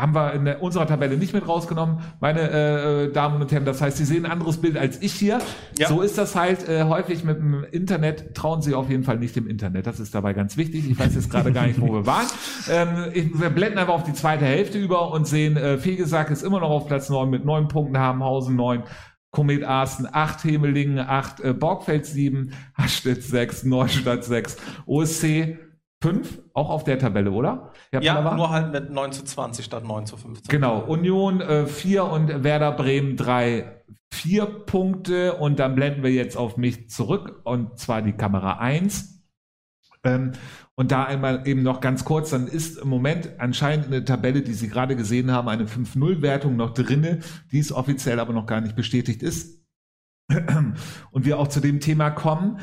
[0.00, 3.64] haben wir in unserer Tabelle nicht mit rausgenommen, meine äh, Damen und Herren.
[3.64, 5.38] Das heißt, Sie sehen ein anderes Bild als ich hier.
[5.78, 5.88] Ja.
[5.88, 8.34] So ist das halt äh, häufig mit dem Internet.
[8.34, 9.86] Trauen Sie auf jeden Fall nicht dem Internet.
[9.86, 10.90] Das ist dabei ganz wichtig.
[10.90, 12.26] Ich weiß jetzt gerade gar nicht, wo wir waren.
[12.70, 16.42] Ähm, ich, wir blenden einfach auf die zweite Hälfte über und sehen, äh, Fegesack ist
[16.42, 18.84] immer noch auf Platz neun mit neun Punkten, Habenhausen neun.
[19.32, 25.56] Komet Arsten 8, Hemelingen 8, äh, Borgfeld 7, Hastedt 6, Neustadt 6, OSC
[26.02, 27.72] 5, auch auf der Tabelle, oder?
[27.92, 30.48] Ja, nur halt mit 9 zu 20 statt 9 zu 15.
[30.48, 33.82] Genau, Union äh, 4 und Werder Bremen 3,
[34.12, 39.22] 4 Punkte und dann blenden wir jetzt auf mich zurück und zwar die Kamera 1.
[40.02, 40.32] Ähm,
[40.74, 44.40] und da einmal eben noch ganz kurz, dann ist im Moment anscheinend in der Tabelle,
[44.40, 47.18] die Sie gerade gesehen haben, eine 5-0-Wertung noch drinne,
[47.52, 49.60] die es offiziell aber noch gar nicht bestätigt ist.
[51.10, 52.60] und wir auch zu dem Thema kommen.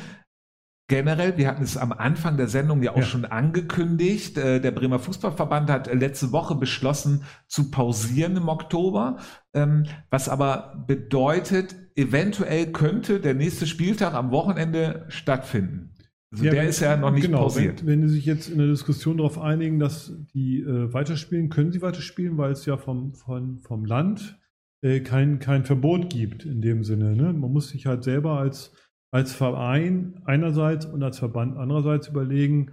[0.90, 3.04] Generell, wir hatten es am Anfang der Sendung ja auch Ja.
[3.04, 4.38] schon angekündigt.
[4.38, 9.18] äh, Der Bremer Fußballverband hat letzte Woche beschlossen zu pausieren im Oktober,
[9.54, 15.94] ähm, was aber bedeutet, eventuell könnte der nächste Spieltag am Wochenende stattfinden.
[16.32, 17.82] Also Ja, der wenn- ist ja noch nicht genau, pausiert.
[17.82, 21.72] Wenn, wenn die sich jetzt in der Diskussion darauf einigen, dass die äh, weiterspielen, können
[21.74, 24.38] sie weiterspielen, weil es ja vom, von, vom Land
[24.82, 27.16] äh, kein, kein Verbot gibt in dem Sinne.
[27.16, 27.34] Ne?
[27.34, 28.74] Man muss sich halt selber als,
[29.12, 32.72] als Verein einerseits und als Verband andererseits überlegen,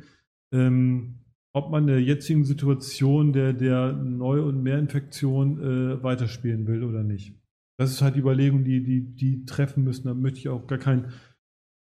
[0.53, 1.21] ähm,
[1.53, 7.05] ob man in der jetzigen Situation der, der Neu- und Mehrinfektion äh, weiterspielen will oder
[7.05, 7.35] nicht.
[7.79, 10.07] Das ist halt die Überlegung, die, die, die treffen müssen.
[10.07, 11.13] Da möchte ich auch gar kein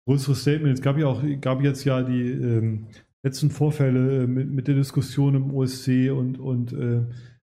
[0.07, 0.75] größeres Statement.
[0.75, 2.89] Es gab ja auch, gab jetzt ja die ähm,
[3.23, 7.05] letzten Vorfälle äh, mit, mit der Diskussion im OSC und, und äh,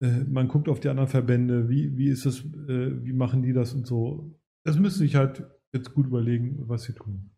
[0.01, 3.53] äh, man guckt auf die anderen Verbände, wie, wie ist das, äh, wie machen die
[3.53, 4.35] das und so.
[4.65, 7.31] Das müssen sich halt jetzt gut überlegen, was sie tun.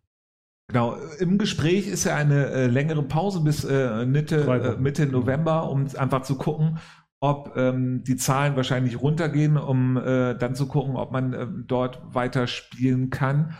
[0.67, 4.81] Genau, im Gespräch ist ja eine äh, längere Pause bis äh, Mitte, äh.
[4.81, 6.79] Mitte November, um einfach zu gucken,
[7.19, 12.13] ob ähm, die Zahlen wahrscheinlich runtergehen, um äh, dann zu gucken, ob man äh, dort
[12.13, 13.55] weiter spielen kann.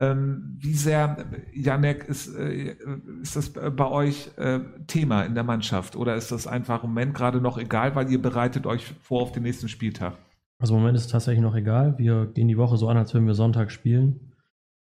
[0.00, 2.76] Ähm, wie sehr, Janek, ist, äh,
[3.22, 7.14] ist das bei euch äh, Thema in der Mannschaft oder ist das einfach im Moment
[7.14, 10.14] gerade noch egal, weil ihr bereitet euch vor auf den nächsten Spieltag?
[10.60, 11.98] Also im Moment ist es tatsächlich noch egal.
[11.98, 14.32] Wir gehen die Woche so an, als würden wir Sonntag spielen.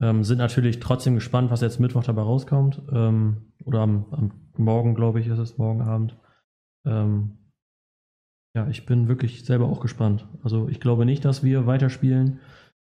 [0.01, 2.81] Ähm, sind natürlich trotzdem gespannt, was jetzt Mittwoch dabei rauskommt.
[2.91, 6.15] Ähm, oder am, am Morgen, glaube ich, ist es, morgen Abend.
[6.85, 7.37] Ähm,
[8.55, 10.27] ja, ich bin wirklich selber auch gespannt.
[10.43, 12.39] Also ich glaube nicht, dass wir weiterspielen,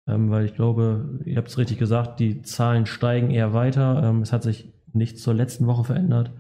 [0.08, 4.02] ähm, weil ich glaube, ihr habt es richtig gesagt, die Zahlen steigen eher weiter.
[4.04, 6.32] Ähm, es hat sich nichts zur letzten Woche verändert.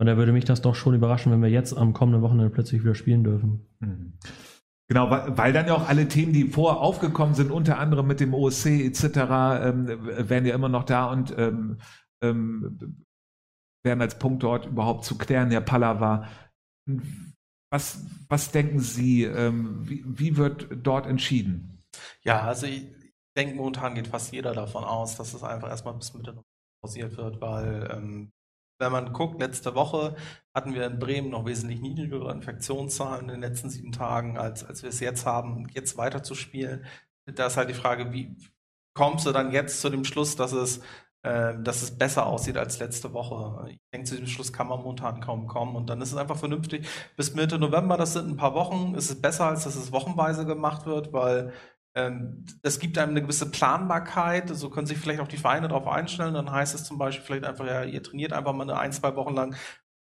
[0.00, 2.82] Und da würde mich das doch schon überraschen, wenn wir jetzt am kommenden Wochenende plötzlich
[2.82, 3.66] wieder spielen dürfen.
[3.78, 4.14] Mhm.
[4.92, 8.34] Genau, weil, dann ja auch alle Themen, die vorher aufgekommen sind, unter anderem mit dem
[8.34, 9.86] OSC etc., ähm,
[10.28, 11.78] wären ja immer noch da und ähm,
[12.22, 13.06] ähm,
[13.82, 16.28] wären als Punkt dort überhaupt zu klären, Herr Pallava.
[17.72, 21.82] Was, was denken Sie, ähm, wie, wie wird dort entschieden?
[22.22, 22.86] Ja, also ich
[23.34, 26.38] denke, momentan geht fast jeder davon aus, dass es einfach erstmal bis Mitte
[26.84, 28.30] pausiert wird, weil ähm,
[28.82, 30.16] wenn man guckt, letzte Woche
[30.54, 34.82] hatten wir in Bremen noch wesentlich niedrigere Infektionszahlen in den letzten sieben Tagen, als, als
[34.82, 36.84] wir es jetzt haben, jetzt weiter zu spielen.
[37.26, 38.36] Da ist halt die Frage, wie
[38.94, 40.80] kommst du dann jetzt zu dem Schluss, dass es,
[41.22, 43.70] äh, dass es besser aussieht als letzte Woche?
[43.70, 46.36] Ich denke, zu dem Schluss kann man momentan kaum kommen und dann ist es einfach
[46.36, 46.86] vernünftig.
[47.16, 50.44] Bis Mitte November, das sind ein paar Wochen, ist es besser, als dass es wochenweise
[50.46, 51.52] gemacht wird, weil
[51.94, 55.86] ähm, das gibt einem eine gewisse Planbarkeit, so können sich vielleicht auch die Vereine darauf
[55.86, 56.34] einstellen.
[56.34, 59.14] Dann heißt es zum Beispiel vielleicht einfach, ja, ihr trainiert einfach mal eine ein, zwei
[59.16, 59.54] Wochen lang,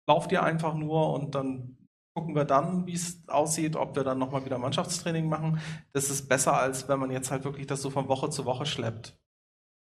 [0.07, 1.77] lauft ihr einfach nur und dann
[2.13, 5.59] gucken wir dann, wie es aussieht, ob wir dann nochmal wieder Mannschaftstraining machen.
[5.93, 8.65] Das ist besser, als wenn man jetzt halt wirklich das so von Woche zu Woche
[8.65, 9.17] schleppt.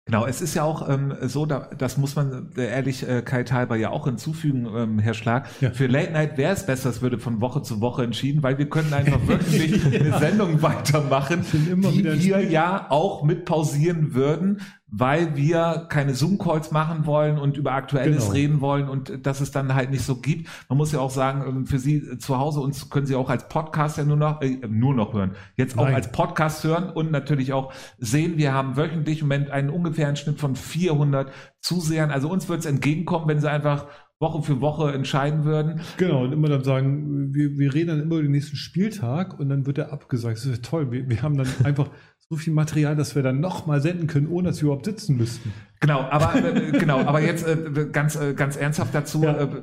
[0.08, 3.42] Genau, es ist ja auch ähm, so, da, das muss man äh, ehrlich äh, Kai
[3.42, 5.48] Talber ja auch hinzufügen, ähm, Herr Schlag.
[5.60, 5.72] Ja.
[5.72, 8.68] Für Late Night wäre es besser, es würde von Woche zu Woche entschieden, weil wir
[8.68, 14.60] können einfach wirklich eine Sendung weitermachen, die wir ja auch mit pausieren würden,
[14.98, 18.32] weil wir keine Zoom-Calls machen wollen und über Aktuelles Genau.
[18.32, 20.48] reden wollen und dass es dann halt nicht so gibt.
[20.70, 23.28] Man muss ja auch sagen, ähm, für Sie äh, zu Hause uns können Sie auch
[23.28, 25.32] als Podcast ja nur noch, äh, nur noch hören.
[25.56, 25.96] Jetzt auch Nein.
[25.96, 28.38] als Podcast hören und natürlich auch sehen.
[28.38, 31.30] Wir haben wöchentlich im Moment einen ungefähren Schnitt von 400
[31.60, 32.10] Zusehern.
[32.10, 33.86] Also uns wird es entgegenkommen, wenn Sie einfach
[34.18, 35.82] Woche für Woche entscheiden würden.
[35.98, 39.50] Genau, und immer dann sagen, wir, wir reden dann immer über den nächsten Spieltag und
[39.50, 40.38] dann wird er abgesagt.
[40.38, 40.90] Das ist ja toll.
[40.90, 41.90] Wir, wir haben dann einfach
[42.28, 45.52] so viel Material, dass wir dann nochmal senden können, ohne dass wir überhaupt sitzen müssten.
[45.80, 49.22] Genau, aber äh, genau, aber jetzt äh, ganz äh, ganz ernsthaft dazu.
[49.22, 49.42] Ja.
[49.42, 49.62] Äh,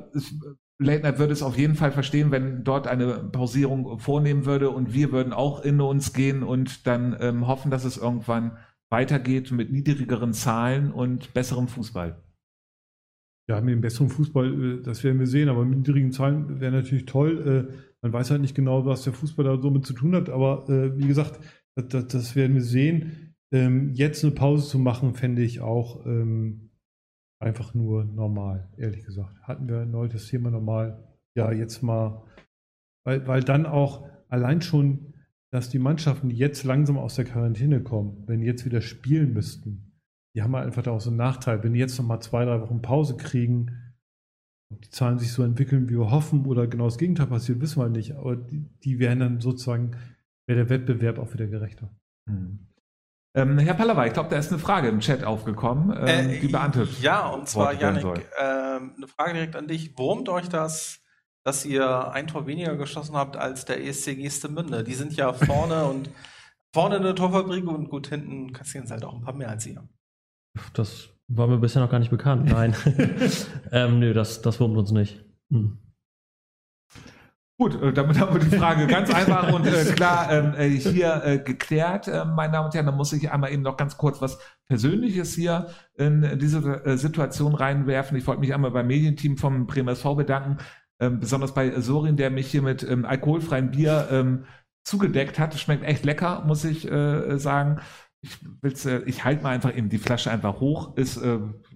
[0.80, 4.92] Late Night würde es auf jeden Fall verstehen, wenn dort eine Pausierung vornehmen würde und
[4.92, 8.56] wir würden auch in uns gehen und dann ähm, hoffen, dass es irgendwann
[8.90, 12.20] weitergeht mit niedrigeren Zahlen und besserem Fußball.
[13.48, 16.72] Ja, mit dem besseren Fußball, äh, das werden wir sehen, aber mit niedrigen Zahlen wäre
[16.72, 17.68] natürlich toll.
[17.70, 20.28] Äh, Man weiß halt nicht genau, was der Fußball da so mit zu tun hat,
[20.28, 21.38] aber äh, wie gesagt,
[21.76, 23.34] das, das, werden wir sehen.
[23.52, 26.70] Ähm, Jetzt eine Pause zu machen, fände ich auch ähm,
[27.40, 29.36] einfach nur normal, ehrlich gesagt.
[29.42, 31.16] Hatten wir neulich das Thema normal.
[31.36, 32.24] Ja, jetzt mal,
[33.04, 35.14] weil, weil dann auch allein schon,
[35.52, 39.32] dass die Mannschaften, die jetzt langsam aus der Quarantäne kommen, wenn die jetzt wieder spielen
[39.32, 40.00] müssten,
[40.34, 41.62] die haben halt einfach da auch so einen Nachteil.
[41.62, 43.70] Wenn die jetzt noch mal zwei, drei Wochen Pause kriegen
[44.82, 47.88] die Zahlen sich so entwickeln, wie wir hoffen, oder genau das Gegenteil passiert, wissen wir
[47.88, 48.12] nicht.
[48.12, 49.92] Aber die, die wären dann sozusagen,
[50.46, 51.90] wäre der Wettbewerb auch wieder gerechter.
[52.28, 52.66] Hm.
[53.36, 56.48] Ähm, Herr Pallava, ich glaube, da ist eine Frage im Chat aufgekommen, ähm, Äh, die
[56.48, 57.00] beantwortet.
[57.00, 58.04] Ja, und zwar, Janik,
[58.40, 59.98] ähm, eine Frage direkt an dich.
[59.98, 61.00] Wurmt euch das,
[61.44, 64.84] dass ihr ein Tor weniger geschossen habt als der ESC Gestemünde?
[64.84, 66.10] Die sind ja vorne und
[66.72, 69.66] vorne in der Torfabrik und gut hinten kassieren sie halt auch ein paar mehr als
[69.66, 69.82] ihr.
[70.74, 72.46] Das war mir bisher noch gar nicht bekannt.
[72.46, 72.76] Nein.
[73.72, 75.24] ähm, nö, das, das wurmt uns nicht.
[75.50, 75.78] Hm.
[77.56, 81.22] Gut, äh, damit haben wir die Frage ganz einfach und äh, klar ähm, äh, hier
[81.24, 82.86] äh, geklärt, äh, meine Damen und Herren.
[82.86, 87.54] Da muss ich einmal eben noch ganz kurz was Persönliches hier in diese äh, Situation
[87.54, 88.16] reinwerfen.
[88.18, 90.58] Ich wollte mich einmal beim Medienteam vom Bremer SV bedanken,
[90.98, 94.46] ähm, besonders bei Sorin, der mich hier mit ähm, alkoholfreiem Bier ähm,
[94.82, 95.54] zugedeckt hat.
[95.54, 97.80] Schmeckt echt lecker, muss ich äh, sagen.
[98.20, 101.20] Ich, will's, ich halte mal einfach eben die Flasche einfach hoch, ist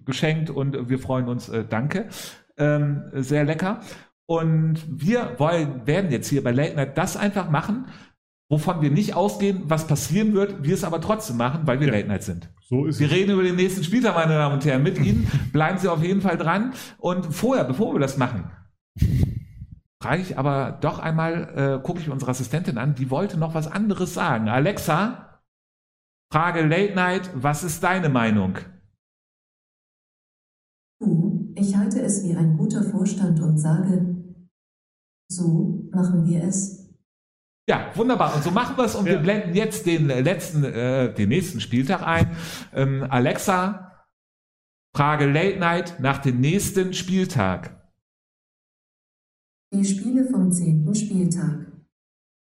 [0.03, 1.51] geschenkt und wir freuen uns.
[1.69, 2.09] Danke.
[2.57, 3.81] Ähm, sehr lecker.
[4.29, 7.87] Und wir wollen, werden jetzt hier bei Late Night das einfach machen,
[8.47, 11.93] wovon wir nicht ausgehen, was passieren wird, wir es aber trotzdem machen, weil wir Ja.
[11.93, 12.49] Late Night sind.
[12.61, 13.13] So ist Wir es.
[13.13, 15.27] reden über den nächsten Spieltag, meine Damen und Herren, mit Ihnen.
[15.51, 16.73] Bleiben Sie auf jeden Fall dran.
[16.99, 18.51] Und vorher, bevor wir das machen,
[19.99, 23.65] frage ich aber doch einmal, äh, gucke ich unsere Assistentin an, die wollte noch was
[23.65, 24.47] anderes sagen.
[24.47, 25.41] Alexa,
[26.31, 28.59] Frage Late Night, was ist deine Meinung?
[31.55, 34.17] Ich halte es wie ein guter Vorstand und sage,
[35.31, 36.89] so machen wir es.
[37.67, 38.35] Ja, wunderbar.
[38.35, 39.21] Und so machen wir es und wir Ja.
[39.21, 42.35] blenden jetzt den äh, letzten, äh, den nächsten Spieltag ein.
[42.73, 44.05] Ähm, Alexa,
[44.95, 47.75] Frage Late Night nach dem nächsten Spieltag.
[49.71, 50.95] Die Spiele vom 10.
[50.95, 51.67] Spieltag.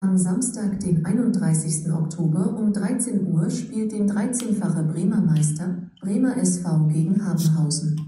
[0.03, 1.89] Am Samstag, den 31.
[1.93, 8.04] Oktober um 13 Uhr spielt den 13-fache Bremer Meister Bremer SV gegen Habenhausen.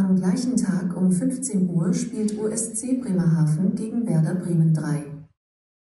[0.00, 5.04] Am gleichen Tag um 15 Uhr spielt USC Bremerhaven gegen Werder Bremen 3.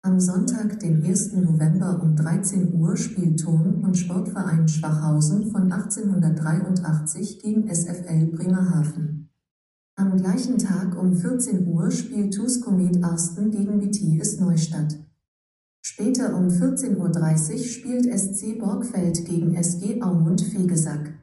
[0.04, 1.32] Am Sonntag, den 1.
[1.36, 9.30] November um 13 Uhr spielt Turn- und Sportverein Schwachhausen von 1883 gegen SFL Bremerhaven.
[9.96, 15.00] Am gleichen Tag um 14 Uhr spielt TuS Komet Arsten gegen BTS Neustadt.
[15.86, 21.14] Später um 14.30 Uhr spielt SC Borgfeld gegen SG Aumund Fegesack.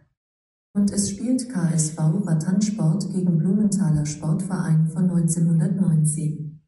[0.78, 6.62] Und es spielt KSV Rattansport gegen Blumenthaler Sportverein von 1919.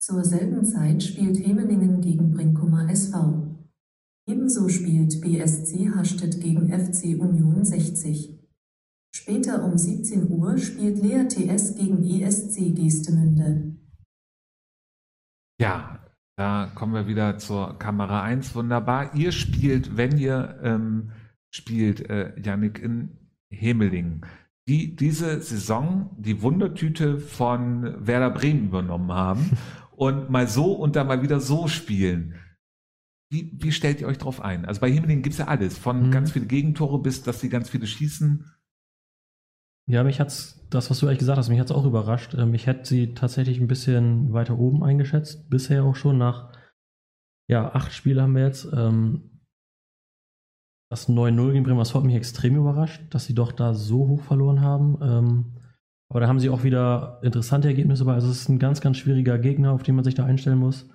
[0.00, 3.56] Zur selben Zeit spielt Hemeningen gegen Brinkumer SV.
[4.28, 8.40] Ebenso spielt BSC Hastedt gegen FC Union 60.
[9.14, 13.76] Später um 17 Uhr spielt Lea TS gegen ESC Geestemünde.
[15.60, 16.04] Ja,
[16.36, 18.52] da kommen wir wieder zur Kamera 1.
[18.56, 19.14] Wunderbar.
[19.14, 21.12] Ihr spielt, wenn ihr ähm,
[21.52, 23.20] spielt, äh, Yannick, in
[23.54, 24.24] Hemeling,
[24.68, 29.56] die diese Saison die Wundertüte von Werder Bremen übernommen haben
[29.96, 32.34] und mal so und dann mal wieder so spielen.
[33.32, 34.64] Wie, wie stellt ihr euch drauf ein?
[34.64, 36.10] Also bei Hemeling gibt's ja alles, von Mhm.
[36.10, 38.50] ganz viele Gegentore bis, dass sie ganz viele schießen.
[39.86, 42.34] Ja, mich hat's, das, was du eigentlich gesagt hast, mich hat's auch überrascht.
[42.34, 46.52] Ähm, Ich hätte sie tatsächlich ein bisschen weiter oben eingeschätzt, bisher auch schon nach,
[47.50, 48.66] ja, acht Spiele haben wir jetzt.
[48.72, 49.33] Ähm,
[50.94, 54.60] Das 9-0 gegen Bremerhaven hat mich extrem überrascht, dass sie doch da so hoch verloren
[54.60, 54.96] haben.
[55.02, 55.44] Ähm,
[56.08, 58.14] Aber da haben sie auch wieder interessante Ergebnisse bei.
[58.14, 60.88] Also es ist ein ganz, ganz schwieriger Gegner, auf den man sich da einstellen muss,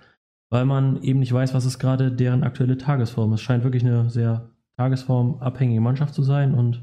[0.49, 3.33] weil man eben nicht weiß, was ist gerade deren aktuelle Tagesform.
[3.33, 6.81] Es scheint wirklich eine sehr tagesformabhängige Mannschaft zu sein und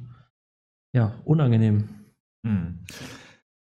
[0.92, 1.88] ja, unangenehm.
[2.46, 2.80] Hm.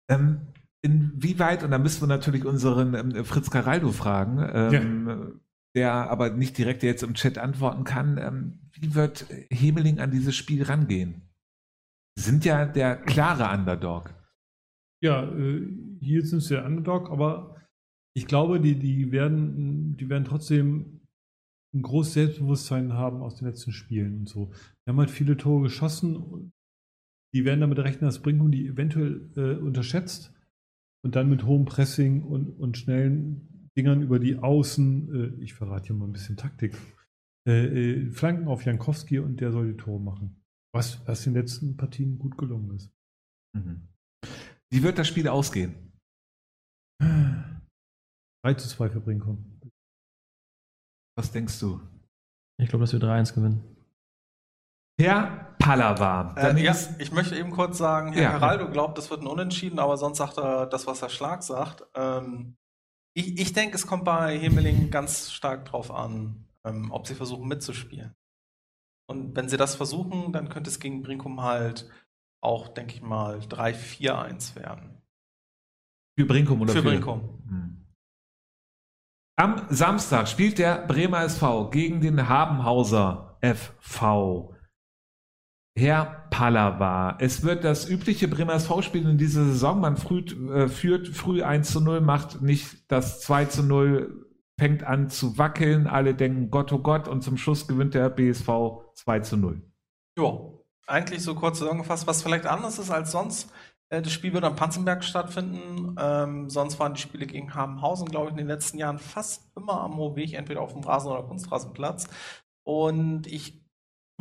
[0.08, 0.42] Ähm,
[0.84, 5.39] inwieweit, und da müssen wir natürlich unseren ähm, Fritz Caraldo fragen, ähm,
[5.76, 10.36] der aber nicht direkt jetzt im Chat antworten kann, ähm, wie wird Hemeling an dieses
[10.36, 11.22] Spiel rangehen?
[12.18, 14.14] Sie sind ja der klare Underdog.
[15.02, 15.68] Ja, äh,
[16.00, 17.56] hier sind sie der Underdog, aber
[18.14, 21.02] ich glaube, die, die, werden, die werden trotzdem
[21.74, 24.52] ein großes Selbstbewusstsein haben aus den letzten Spielen und so.
[24.84, 26.52] Wir haben halt viele Tore geschossen.
[27.34, 30.34] Die werden damit rechnen, dass Brinkum die eventuell äh, unterschätzt
[31.02, 35.88] und dann mit hohem Pressing und, und schnellen Dingern über die Außen, äh, ich verrate
[35.88, 36.78] hier mal ein bisschen Taktik,
[37.48, 40.44] äh, äh, Flanken auf Jankowski und der soll die Tore machen.
[40.74, 42.92] Was, was in den letzten Partien gut gelungen ist.
[43.58, 43.88] Mhm.
[44.72, 45.92] Wie wird das Spiel ausgehen?
[47.02, 49.60] 3 zu 2 für Brinkum.
[51.18, 51.82] Was denkst du?
[52.62, 53.64] Ich glaube, dass wir 3-1 gewinnen.
[55.00, 56.36] Herr Pallava.
[56.38, 58.32] Äh, ja, ich möchte eben kurz sagen, Herr Ja.
[58.32, 61.84] Heraldo glaubt, das wird ein Unentschieden, aber sonst sagt er das, was Herr Schlag sagt.
[61.96, 62.56] Ähm,
[63.14, 67.47] ich, ich denke, es kommt bei Hemeling ganz stark drauf an, ähm, ob sie versuchen
[67.47, 68.16] mitzuspielen.
[69.09, 71.89] Und wenn sie das versuchen, dann könnte es gegen Brinkum halt
[72.41, 75.01] auch, denke ich mal, 3-4-1 werden.
[76.18, 77.43] Für Brinkum oder Für Brinkum.
[77.47, 77.88] Hm.
[79.38, 84.51] Am Samstag spielt der Bremer SV gegen den Habenhauser FV.
[85.78, 89.80] Herr Pallava, es wird das übliche Bremer SV-Spiel in dieser Saison.
[89.80, 94.28] Man früh, äh, führt früh 1 zu 0, macht nicht das 2 zu 0
[94.62, 98.48] fängt an zu wackeln, alle denken Gott, oh Gott, und zum Schluss gewinnt der BSV
[98.94, 99.60] 2 zu 0.
[100.20, 100.40] Ja,
[100.86, 103.52] eigentlich so kurz zusammengefasst, was vielleicht anders ist als sonst.
[103.90, 105.96] Äh, Das Spiel wird am Panzenberg stattfinden.
[105.98, 109.82] Ähm, sonst waren die Spiele gegen Habenhausen, glaube ich, in den letzten Jahren fast immer
[109.82, 112.08] am Hohweg, entweder auf dem Rasen- oder Kunstrasenplatz.
[112.64, 113.61] Und ich,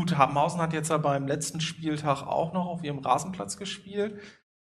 [0.01, 4.19] gut, Habenhausen hat jetzt ja beim letzten Spieltag auch noch auf ihrem Rasenplatz gespielt.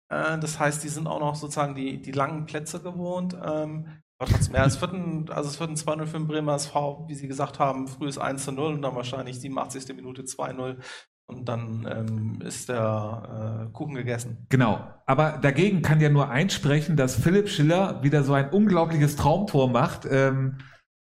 [0.08, 3.34] Äh, das heißt, die sind auch noch sozusagen die, die langen Plätze gewohnt.
[3.34, 3.86] Ähm,
[4.18, 7.04] aber trotzdem, ja, es wird ein, also es wird ein 2-0 für den Bremer SV,
[7.08, 9.94] wie Sie gesagt haben, frühes 1 0 und dann wahrscheinlich 87.
[9.94, 10.78] Minute 2-0
[11.28, 14.46] und dann ähm, ist der äh, Kuchen gegessen.
[14.48, 14.80] Genau.
[15.04, 20.06] Aber dagegen kann ja nur einsprechen, dass Philipp Schiller wieder so ein unglaubliches Traumtor macht.
[20.10, 20.56] Ähm,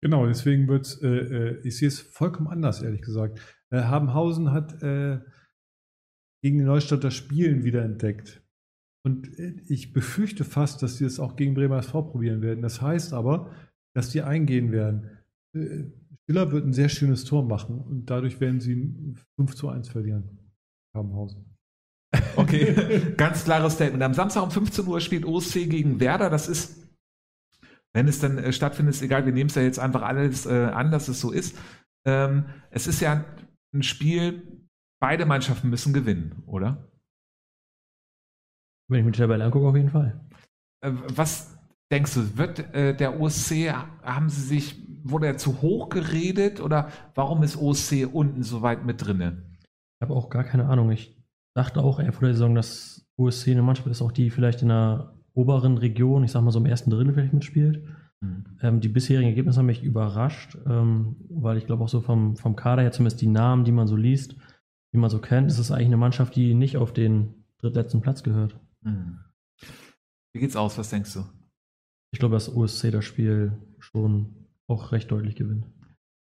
[0.01, 3.41] Genau, deswegen wird es, äh, äh, ich sehe es vollkommen anders, ehrlich gesagt.
[3.71, 5.21] Äh, Habenhausen hat äh,
[6.43, 8.43] gegen die Neustädter Spielen wiederentdeckt.
[9.05, 12.63] Und äh, ich befürchte fast, dass sie es auch gegen Bremer SV probieren werden.
[12.63, 13.51] Das heißt aber,
[13.95, 15.19] dass die eingehen werden.
[15.55, 15.85] Äh,
[16.27, 20.53] Schiller wird ein sehr schönes Tor machen und dadurch werden sie 5 zu 1 verlieren.
[20.95, 21.57] Habenhausen.
[22.37, 24.03] Okay, ganz klares Statement.
[24.03, 26.29] Am Samstag um 15 Uhr spielt OSC gegen Werder.
[26.31, 26.87] Das ist,
[27.95, 30.91] wenn es dann äh, stattfindet, ist egal, wir nehmen es ja jetzt einfach alles an,
[30.91, 31.57] dass es so ist.
[32.07, 33.25] Ähm, es ist ja
[33.75, 34.67] ein Spiel,
[35.01, 36.91] beide Mannschaften müssen gewinnen, oder?
[38.89, 40.21] Wenn ich mir die Tabelle angucke, auf jeden Fall.
[40.81, 41.59] Äh, was
[41.93, 46.91] denkst du, wird äh, der OSC, haben sie sich, wurde er zu hoch geredet oder
[47.15, 49.43] warum ist OSC unten so weit mit drinne?
[49.63, 50.91] Ich habe auch gar keine Ahnung.
[50.91, 51.17] Ich
[51.55, 54.69] dachte auch eher vor der Saison, dass USC eine Mannschaft ist, auch die vielleicht in
[54.69, 57.85] der oberen Region, ich sag mal so im ersten Drittel vielleicht mitspielt.
[58.23, 62.57] Ähm, die bisherigen Ergebnisse haben mich überrascht, ähm, weil ich glaube auch so vom, vom
[62.57, 64.35] Kader her, zumindest die Namen, die man so liest,
[64.93, 68.23] die man so kennt, ist es eigentlich eine Mannschaft, die nicht auf den drittletzten Platz
[68.23, 68.59] gehört.
[68.83, 69.19] Mhm.
[70.33, 70.79] Wie geht's aus?
[70.79, 71.25] Was denkst du?
[72.11, 75.67] Ich glaube, dass USC das Spiel schon auch recht deutlich gewinnt.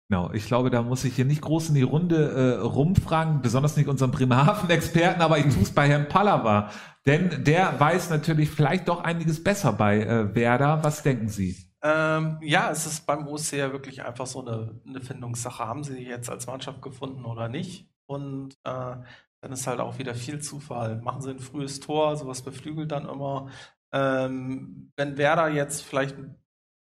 [0.08, 3.76] Genau, ich glaube, da muss ich hier nicht groß in die Runde äh, rumfragen, besonders
[3.76, 6.70] nicht unseren Bremerhaven-Experten, aber ich tue es bei Herrn Pallava.
[7.06, 10.84] Denn der weiß natürlich vielleicht doch einiges besser bei äh, Werder.
[10.84, 11.71] Was denken Sie?
[11.84, 15.66] Ähm, ja, es ist beim OSC ja wirklich einfach so eine, eine Findungssache.
[15.66, 17.88] Haben sie jetzt als Mannschaft gefunden oder nicht?
[18.06, 18.96] Und äh,
[19.42, 21.00] dann ist halt auch wieder viel Zufall.
[21.00, 23.48] Machen sie ein frühes Tor, sowas beflügelt dann immer.
[23.92, 26.16] Ähm, wenn Werder jetzt vielleicht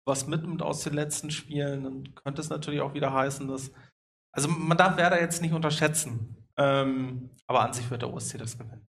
[0.04, 3.72] was mitnimmt aus den letzten Spielen, dann könnte es natürlich auch wieder heißen, dass.
[4.34, 6.36] Also man darf Werder jetzt nicht unterschätzen.
[6.56, 8.86] Ähm, aber an sich wird der OSC das gewinnen.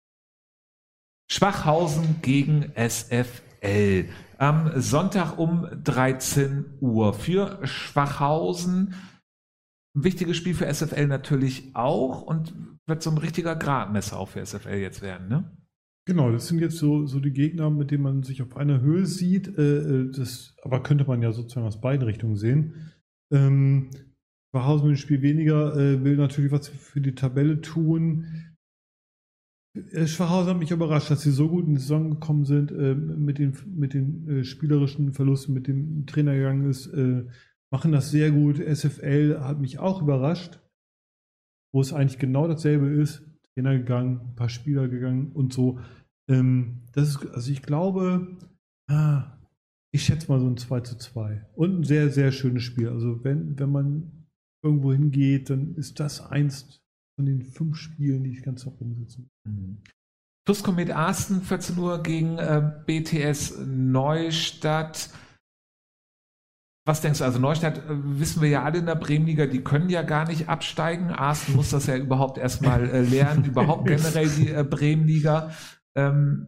[1.31, 4.09] Schwachhausen gegen SFL.
[4.37, 7.13] Am Sonntag um 13 Uhr.
[7.13, 8.93] Für Schwachhausen
[9.95, 12.53] ein wichtiges Spiel für SFL natürlich auch und
[12.85, 15.51] wird so ein richtiger Gradmesser auch für SFL jetzt werden, ne?
[16.05, 19.05] Genau, das sind jetzt so, so die Gegner, mit denen man sich auf einer Höhe
[19.05, 19.57] sieht.
[19.57, 22.93] Äh, äh, das, aber könnte man ja sozusagen aus beiden Richtungen sehen.
[23.29, 23.89] Ähm,
[24.49, 28.46] Schwachhausen mit dem Spiel weniger, äh, will natürlich was für die Tabelle tun.
[30.05, 33.37] Schwachhausen hat mich überrascht, dass sie so gut in die Saison gekommen sind, äh, mit
[33.37, 37.25] den, mit den äh, spielerischen Verlusten, mit dem Trainer gegangen ist, äh,
[37.71, 38.57] machen das sehr gut.
[38.57, 40.59] SFL hat mich auch überrascht,
[41.73, 43.23] wo es eigentlich genau dasselbe ist.
[43.53, 45.79] Trainer gegangen, ein paar Spieler gegangen und so.
[46.29, 48.37] Ähm, das ist, also ich glaube,
[48.89, 49.37] ah,
[49.91, 51.45] ich schätze mal so ein 2 zu 2.
[51.55, 52.89] Und ein sehr, sehr schönes Spiel.
[52.89, 54.27] Also wenn, wenn man
[54.63, 56.83] irgendwo hingeht, dann ist das eins
[57.17, 59.29] von den fünf Spielen, die ich ganz noch umsetzen.
[60.45, 65.09] Plus Komet Arsten, 14 Uhr gegen äh, BTS Neustadt.
[66.85, 67.25] Was denkst du?
[67.25, 70.47] Also Neustadt äh, wissen wir ja alle in der Bremenliga, die können ja gar nicht
[70.47, 71.09] absteigen.
[71.09, 75.51] Arsten muss das ja überhaupt erstmal äh, lernen, überhaupt generell die äh, Bremenliga.
[75.95, 76.47] Ähm,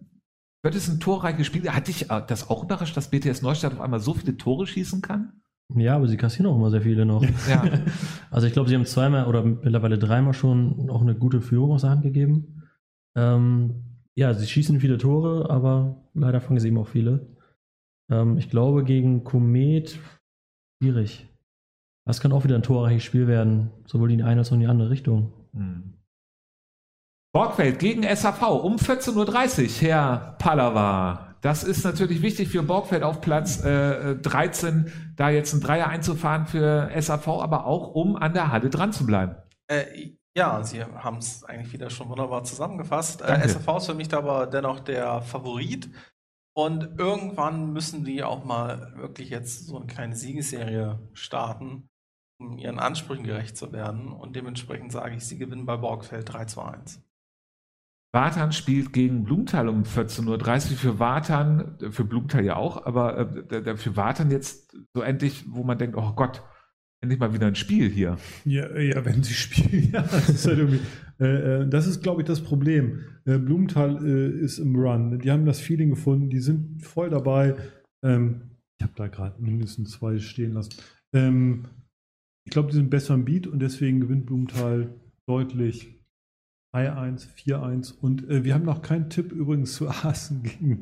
[0.62, 1.70] wird es ein torreiches Spiel?
[1.72, 5.02] Hat dich äh, das auch überrascht, dass BTS Neustadt auf einmal so viele Tore schießen
[5.02, 5.42] kann?
[5.76, 7.24] Ja, aber sie kassieren auch immer sehr viele noch.
[7.48, 7.64] Ja.
[8.32, 11.82] Also ich glaube, sie haben zweimal oder mittlerweile dreimal schon auch eine gute Führung aus
[11.82, 12.62] der Hand gegeben.
[13.18, 13.84] Ähm,
[14.16, 17.36] ja, sie schießen viele Tore, aber leider fangen sie eben auch viele.
[18.12, 19.98] Ähm, ich glaube, gegen Komet
[20.78, 21.28] schwierig.
[22.06, 24.62] Das kann auch wieder ein torreiches Spiel werden, sowohl in die eine als auch in
[24.62, 25.34] die andere Richtung.
[25.54, 25.96] Hm.
[27.34, 31.29] Borgfeld gegen SAV um 14.30 Uhr, Herr Pallava.
[31.42, 36.48] Das ist natürlich wichtig für Borgfeld auf Platz äh, 13, da jetzt ein Dreier einzufahren
[36.48, 39.36] für SAV, aber auch um an der Halle dran zu bleiben.
[39.68, 43.22] Äh, ja, Sie haben es eigentlich wieder schon wunderbar zusammengefasst.
[43.22, 43.42] Äh.
[43.46, 45.90] SFV ist für mich aber dennoch der Favorit.
[46.56, 51.90] Und irgendwann müssen die auch mal wirklich jetzt so eine kleine Siegesserie starten,
[52.40, 54.12] um ihren Ansprüchen gerecht zu werden.
[54.12, 57.02] Und dementsprechend sage ich, sie gewinnen bei Borgfeld 3 zu 1.
[58.12, 60.78] Wartan spielt gegen Blumenthal um 14.30 Uhr.
[60.78, 65.78] Für Wartan, für Blumenthal ja auch, aber äh, für Wartan jetzt so endlich, wo man
[65.78, 66.42] denkt, oh Gott,
[67.02, 68.18] endlich mal wieder ein Spiel hier.
[68.46, 70.82] Ja, ja wenn sie spielen, ja, das ist halt.
[71.20, 73.02] Äh, äh ist, glaube ich, das Problem.
[73.26, 75.20] Äh, Blumenthal äh, ist im Run.
[75.20, 77.56] Die haben das Feeling gefunden, die sind voll dabei.
[78.04, 80.72] Ähm, ich habe da gerade mindestens zwei stehen lassen.
[81.14, 81.66] Ähm,
[82.46, 84.96] ich glaube, die sind besser im Beat und deswegen gewinnt Blumenthal
[85.28, 85.99] deutlich
[86.74, 87.94] 3-1, 4-1.
[88.00, 90.82] Und äh, wir haben noch keinen Tipp übrigens zu Aßen gegen,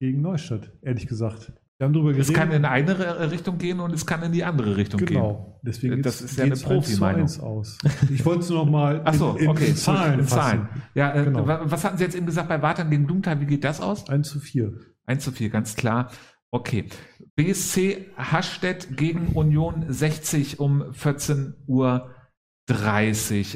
[0.00, 1.52] gegen Neustadt, ehrlich gesagt.
[1.78, 2.28] Wir haben darüber geredet.
[2.28, 5.08] Es kann in eine Richtung gehen und es kann in die andere Richtung genau.
[5.08, 5.20] gehen.
[5.20, 5.60] Genau.
[5.62, 7.28] Deswegen das ist ja eine Profi-Meinung.
[7.40, 7.78] aus.
[8.10, 9.66] Ich wollte es noch mal Ach so, in, okay.
[9.66, 10.68] in Zahlen in Zahlen.
[10.94, 11.46] Ja, äh, genau.
[11.46, 13.40] was hatten Sie jetzt eben gesagt bei Wartan gegen Blumenthal?
[13.40, 14.08] Wie geht das aus?
[14.08, 14.72] 1 zu 4.
[15.06, 16.10] 1 zu 4, ganz klar.
[16.52, 16.84] Okay.
[17.34, 22.12] BSC Hastedt gegen Union 60 um 14.30 Uhr.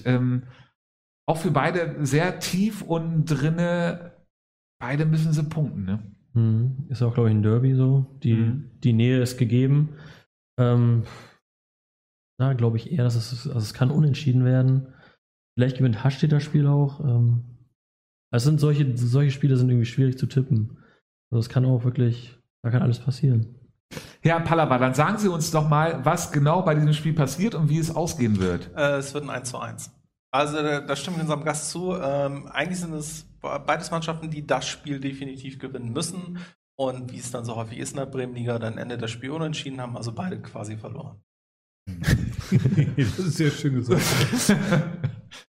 [0.07, 0.43] Ähm,
[1.29, 4.13] auch für beide sehr tief und drinne.
[4.81, 6.03] Beide müssen sie punkten, ne?
[6.33, 6.87] Mhm.
[6.89, 8.19] Ist auch, glaube ich, ein Derby so.
[8.23, 8.71] Die, mhm.
[8.83, 9.91] die Nähe ist gegeben.
[10.59, 11.03] Ähm,
[12.39, 14.95] da glaube ich eher, dass es, also es kann unentschieden werden.
[15.55, 17.01] Vielleicht gewinnt Hastedt das Spiel auch.
[17.01, 17.45] Ähm,
[18.33, 20.79] es sind solche, solche Spiele sind irgendwie schwierig zu tippen.
[21.31, 23.55] Also es kann auch wirklich, da kann alles passieren.
[24.23, 27.69] Herr Pallava, dann sagen Sie uns doch mal, was genau bei diesem Spiel passiert und
[27.69, 28.71] wie es ausgehen wird.
[28.77, 29.98] Äh, es wird ein 1 zu 1.
[30.31, 31.95] Also da stimmt ich unserem Gast zu.
[31.95, 36.39] Ähm, eigentlich sind es beides Mannschaften, die das Spiel definitiv gewinnen müssen.
[36.77, 39.81] Und wie es dann so häufig ist in der Bremenliga, dann endet das Spiel unentschieden,
[39.81, 41.21] haben also beide quasi verloren.
[41.87, 44.03] das ist sehr schön gesagt.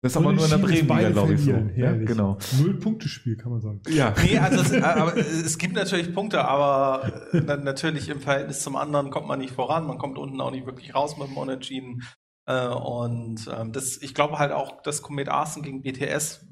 [0.02, 1.52] Das ist aber nur in der Bremenliga, glaube ich, so.
[1.76, 2.38] Ja, genau.
[2.60, 3.82] Null-Punkte-Spiel, kann man sagen.
[3.90, 4.14] Ja.
[4.22, 9.10] Nee, also es, aber es gibt natürlich Punkte, aber äh, natürlich im Verhältnis zum anderen
[9.10, 9.88] kommt man nicht voran.
[9.88, 12.04] Man kommt unten auch nicht wirklich raus mit dem Unentschieden.
[12.48, 16.46] Äh, und ähm, das, ich glaube halt auch, das Komet Arsten gegen BTS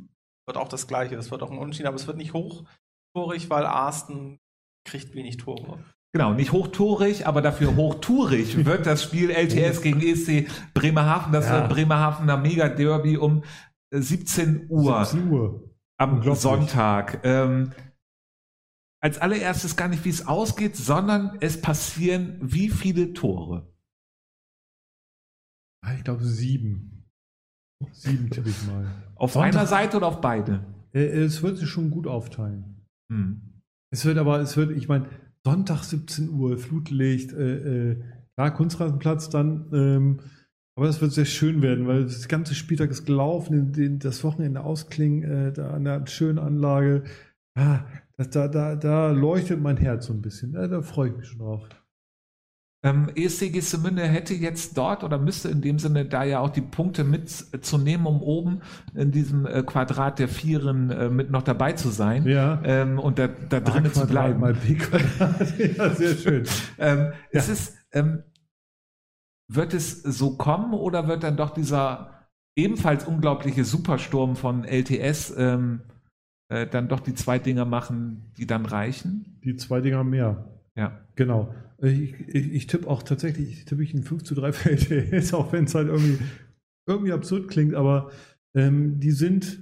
[0.45, 1.15] wird auch das gleiche.
[1.15, 4.39] Das wird auch ein Unentschieden, aber es wird nicht hochtorig, weil Arsten
[4.85, 5.79] kriegt wenig Tore.
[6.15, 11.67] Genau, nicht hochtorig, aber dafür hochtourig wird das Spiel LTS gegen ESC Bremerhaven, das ja.
[11.67, 13.43] Bremerhavener Mega Derby um
[13.91, 15.03] 17 Uhr.
[15.05, 15.69] 17 Uhr.
[15.97, 17.21] Am Sonntag.
[17.23, 17.71] Ähm,
[18.99, 23.72] als allererstes gar nicht, wie es ausgeht, sondern es passieren wie viele Tore?
[25.83, 27.05] Ah, ich glaube sieben.
[27.91, 28.85] Sieben tippe ich mal.
[29.15, 30.65] Auf Sonntag, einer Seite oder auf beide?
[30.93, 32.87] Äh, es wird sich schon gut aufteilen.
[33.11, 33.41] Hm.
[33.91, 35.07] Es wird aber, es wird, ich meine,
[35.45, 38.03] Sonntag 17 Uhr, Flutlicht, äh, äh,
[38.37, 40.19] ja, Kunstrasenplatz dann, ähm,
[40.75, 45.23] aber das wird sehr schön werden, weil das ganze Spieltag ist gelaufen, das Wochenende ausklingen,
[45.23, 47.03] äh, da an der schönen Anlage.
[47.55, 47.81] Ah,
[48.17, 50.53] das, da, da, da leuchtet mein Herz so ein bisschen.
[50.53, 51.67] Ja, da freue ich mich schon drauf.
[52.85, 56.61] Ähm, ESC Geestemünde hätte jetzt dort oder müsste in dem Sinne da ja auch die
[56.61, 58.61] Punkte mitzunehmen, um oben
[58.93, 62.61] in diesem äh, Quadrat der Vieren äh, mit noch dabei zu sein ja.
[62.65, 64.41] ähm, und da, da drinnen zu bleiben.
[64.41, 64.75] Mal B
[65.77, 66.43] ja, sehr schön.
[66.77, 67.39] ähm, ja.
[67.39, 68.23] Ist es, ähm,
[69.47, 72.27] wird es so kommen oder wird dann doch dieser
[72.57, 75.83] ebenfalls unglaubliche Supersturm von LTS ähm,
[76.49, 79.39] äh, dann doch die zwei Dinger machen, die dann reichen?
[79.45, 80.49] Die zwei Dinger mehr.
[80.75, 80.99] Ja.
[81.15, 81.53] Genau.
[81.83, 85.33] Ich, ich, ich tippe auch tatsächlich, ich tippe ich ein 5 zu 3 für LTS,
[85.33, 86.17] auch wenn es halt irgendwie,
[86.87, 88.11] irgendwie absurd klingt, aber
[88.55, 89.61] ähm, die sind,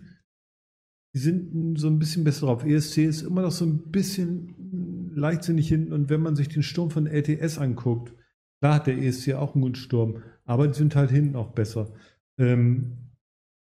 [1.15, 2.63] die sind so ein bisschen besser drauf.
[2.63, 6.91] ESC ist immer noch so ein bisschen leichtsinnig hinten und wenn man sich den Sturm
[6.91, 8.13] von LTS anguckt,
[8.59, 11.91] klar hat der ESC auch einen guten Sturm, aber die sind halt hinten auch besser.
[12.37, 12.97] Ähm,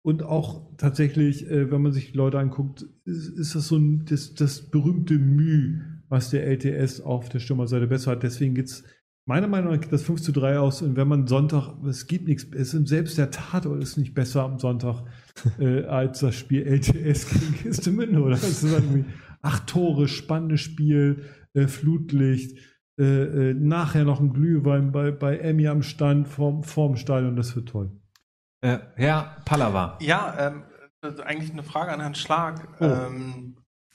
[0.05, 4.05] und auch tatsächlich, äh, wenn man sich die Leute anguckt, ist, ist das so ein,
[4.05, 8.23] das, das berühmte Mühe was der LTS auf der Stürmerseite besser hat.
[8.23, 8.85] Deswegen geht es
[9.27, 10.81] meiner Meinung nach das 5 zu 3 aus.
[10.81, 14.45] Und wenn man Sonntag, es gibt nichts, es ist selbst der Tatort ist nicht besser
[14.45, 15.03] am Sonntag
[15.59, 18.35] äh, als das Spiel LTS gegen Kistemünde, oder?
[18.35, 19.07] Es ist irgendwie
[19.43, 22.59] acht Tore, spannendes Spiel, äh, Flutlicht,
[22.97, 23.05] äh,
[23.51, 27.69] äh, nachher noch ein Glühwein bei, bei Emmy am Stand vorm, vorm Stadion, das wird
[27.69, 27.91] toll.
[28.61, 29.99] Äh, Herr Pallava.
[30.01, 30.63] Ja, ähm,
[31.25, 32.69] eigentlich eine Frage an Herrn Schlag.
[32.81, 32.85] Oh.
[32.85, 33.54] Ähm,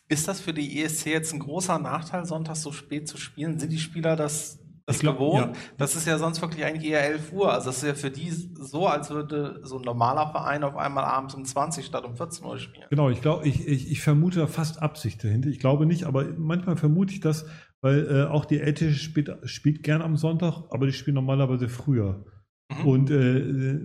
[0.09, 3.59] ist das für die ESC jetzt ein großer Nachteil, sonntags so spät zu spielen?
[3.59, 5.55] Sind die Spieler das, das glaub, gewohnt?
[5.55, 5.61] Ja.
[5.77, 7.53] Das ist ja sonst wirklich eigentlich eher 11 Uhr.
[7.53, 11.05] Also das ist ja für die so, als würde so ein normaler Verein auf einmal
[11.05, 12.87] abends um 20 statt um 14 Uhr spielen.
[12.89, 15.49] Genau, ich glaube, ich, ich, ich vermute da fast Absicht dahinter.
[15.49, 17.45] Ich glaube nicht, aber manchmal vermute ich das,
[17.81, 22.25] weil äh, auch die Älteste spielt, spielt gern am Sonntag, aber die spielen normalerweise früher.
[22.71, 22.87] Mhm.
[22.87, 23.79] Und äh,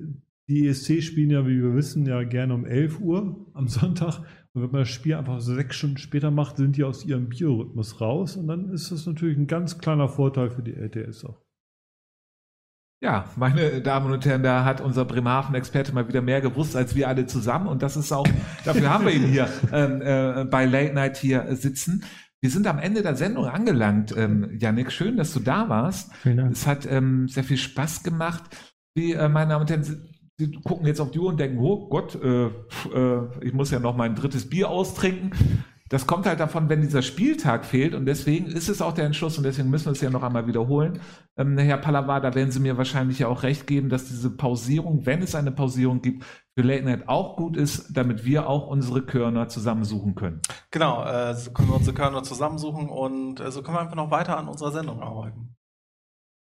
[0.49, 4.19] die ESC spielen ja, wie wir wissen, ja gerne um 11 Uhr am Sonntag.
[4.53, 8.01] Und wenn man das Spiel einfach sechs Stunden später macht, sind die aus ihrem Biorhythmus
[8.01, 8.37] raus.
[8.37, 11.41] Und dann ist das natürlich ein ganz kleiner Vorteil für die LTS auch.
[13.03, 17.09] Ja, meine Damen und Herren, da hat unser Bremerhaven-Experte mal wieder mehr gewusst als wir
[17.09, 17.67] alle zusammen.
[17.67, 18.27] Und das ist auch,
[18.65, 22.05] dafür haben wir ihn hier ähm, äh, bei Late Night hier sitzen.
[22.41, 24.15] Wir sind am Ende der Sendung angelangt.
[24.17, 26.15] Ähm, Janik, schön, dass du da warst.
[26.17, 26.53] Vielen Dank.
[26.53, 28.45] Es hat ähm, sehr viel Spaß gemacht.
[28.95, 31.89] Wie, äh, meine Damen und Herren, Sie, gucken jetzt auf die Uhr und denken, oh
[31.89, 35.65] Gott, äh, äh, ich muss ja noch mein drittes Bier austrinken.
[35.91, 39.39] Das kommt halt davon, wenn dieser Spieltag fehlt und deswegen ist es auch der Entschluss
[39.39, 41.01] und deswegen müssen wir es ja noch einmal wiederholen.
[41.37, 45.07] Ähm, Herr Palavar, da werden Sie mir wahrscheinlich ja auch recht geben, dass diese Pausierung,
[45.07, 46.25] wenn es eine Pausierung gibt,
[46.57, 50.41] für Late Night auch gut ist, damit wir auch unsere Körner zusammensuchen können.
[50.73, 54.11] Genau, äh, so können wir unsere Körner zusammensuchen und äh, so können wir einfach noch
[54.11, 55.55] weiter an unserer Sendung arbeiten.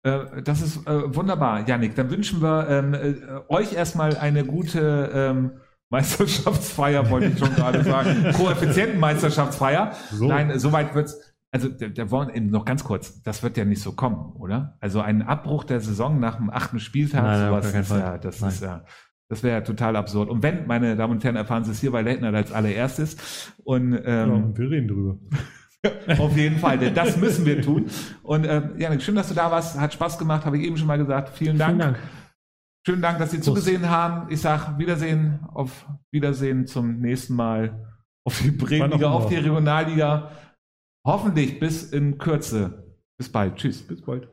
[0.07, 1.95] Äh, Das ist äh, wunderbar, Yannick.
[1.95, 3.15] Dann wünschen wir ähm, äh,
[3.49, 5.51] euch erstmal eine gute ähm,
[5.91, 8.33] Meisterschaftsfeier, wollte ich schon gerade sagen.
[8.37, 9.93] Koeffizientenmeisterschaftsfeier.
[10.11, 10.29] So.
[10.29, 11.19] Nein, soweit wird's.
[11.53, 14.77] Also der, der wollen eben noch ganz kurz, das wird ja nicht so kommen, oder?
[14.81, 18.01] Also ein Abbruch der Saison nach dem achten Spieltag, Nein, sowas ist Fall.
[18.01, 18.51] ja, das Nein.
[18.51, 18.85] ist ja,
[19.29, 20.29] das wäre ja total absurd.
[20.29, 23.53] Und wenn, meine Damen und Herren, erfahren Sie es hier bei Night als allererstes.
[23.65, 25.17] Und Ja, ähm, und wir reden drüber.
[26.19, 27.87] auf jeden Fall, denn das müssen wir tun.
[28.23, 29.79] Und ähm, Janik, schön, dass du da warst.
[29.79, 31.37] Hat Spaß gemacht, habe ich eben schon mal gesagt.
[31.37, 31.71] Vielen Dank.
[31.71, 31.99] Vielen Dank.
[32.87, 33.47] Schönen Dank, dass Sie Prost.
[33.47, 34.31] zugesehen haben.
[34.31, 39.37] Ich sag Wiedersehen, auf Wiedersehen zum nächsten Mal auf die Bremenliga, auf die.
[39.37, 40.31] Regionalliga.
[41.05, 42.97] Hoffentlich bis in Kürze.
[43.19, 43.57] Bis bald.
[43.57, 43.83] Tschüss.
[43.83, 44.29] Bis bald.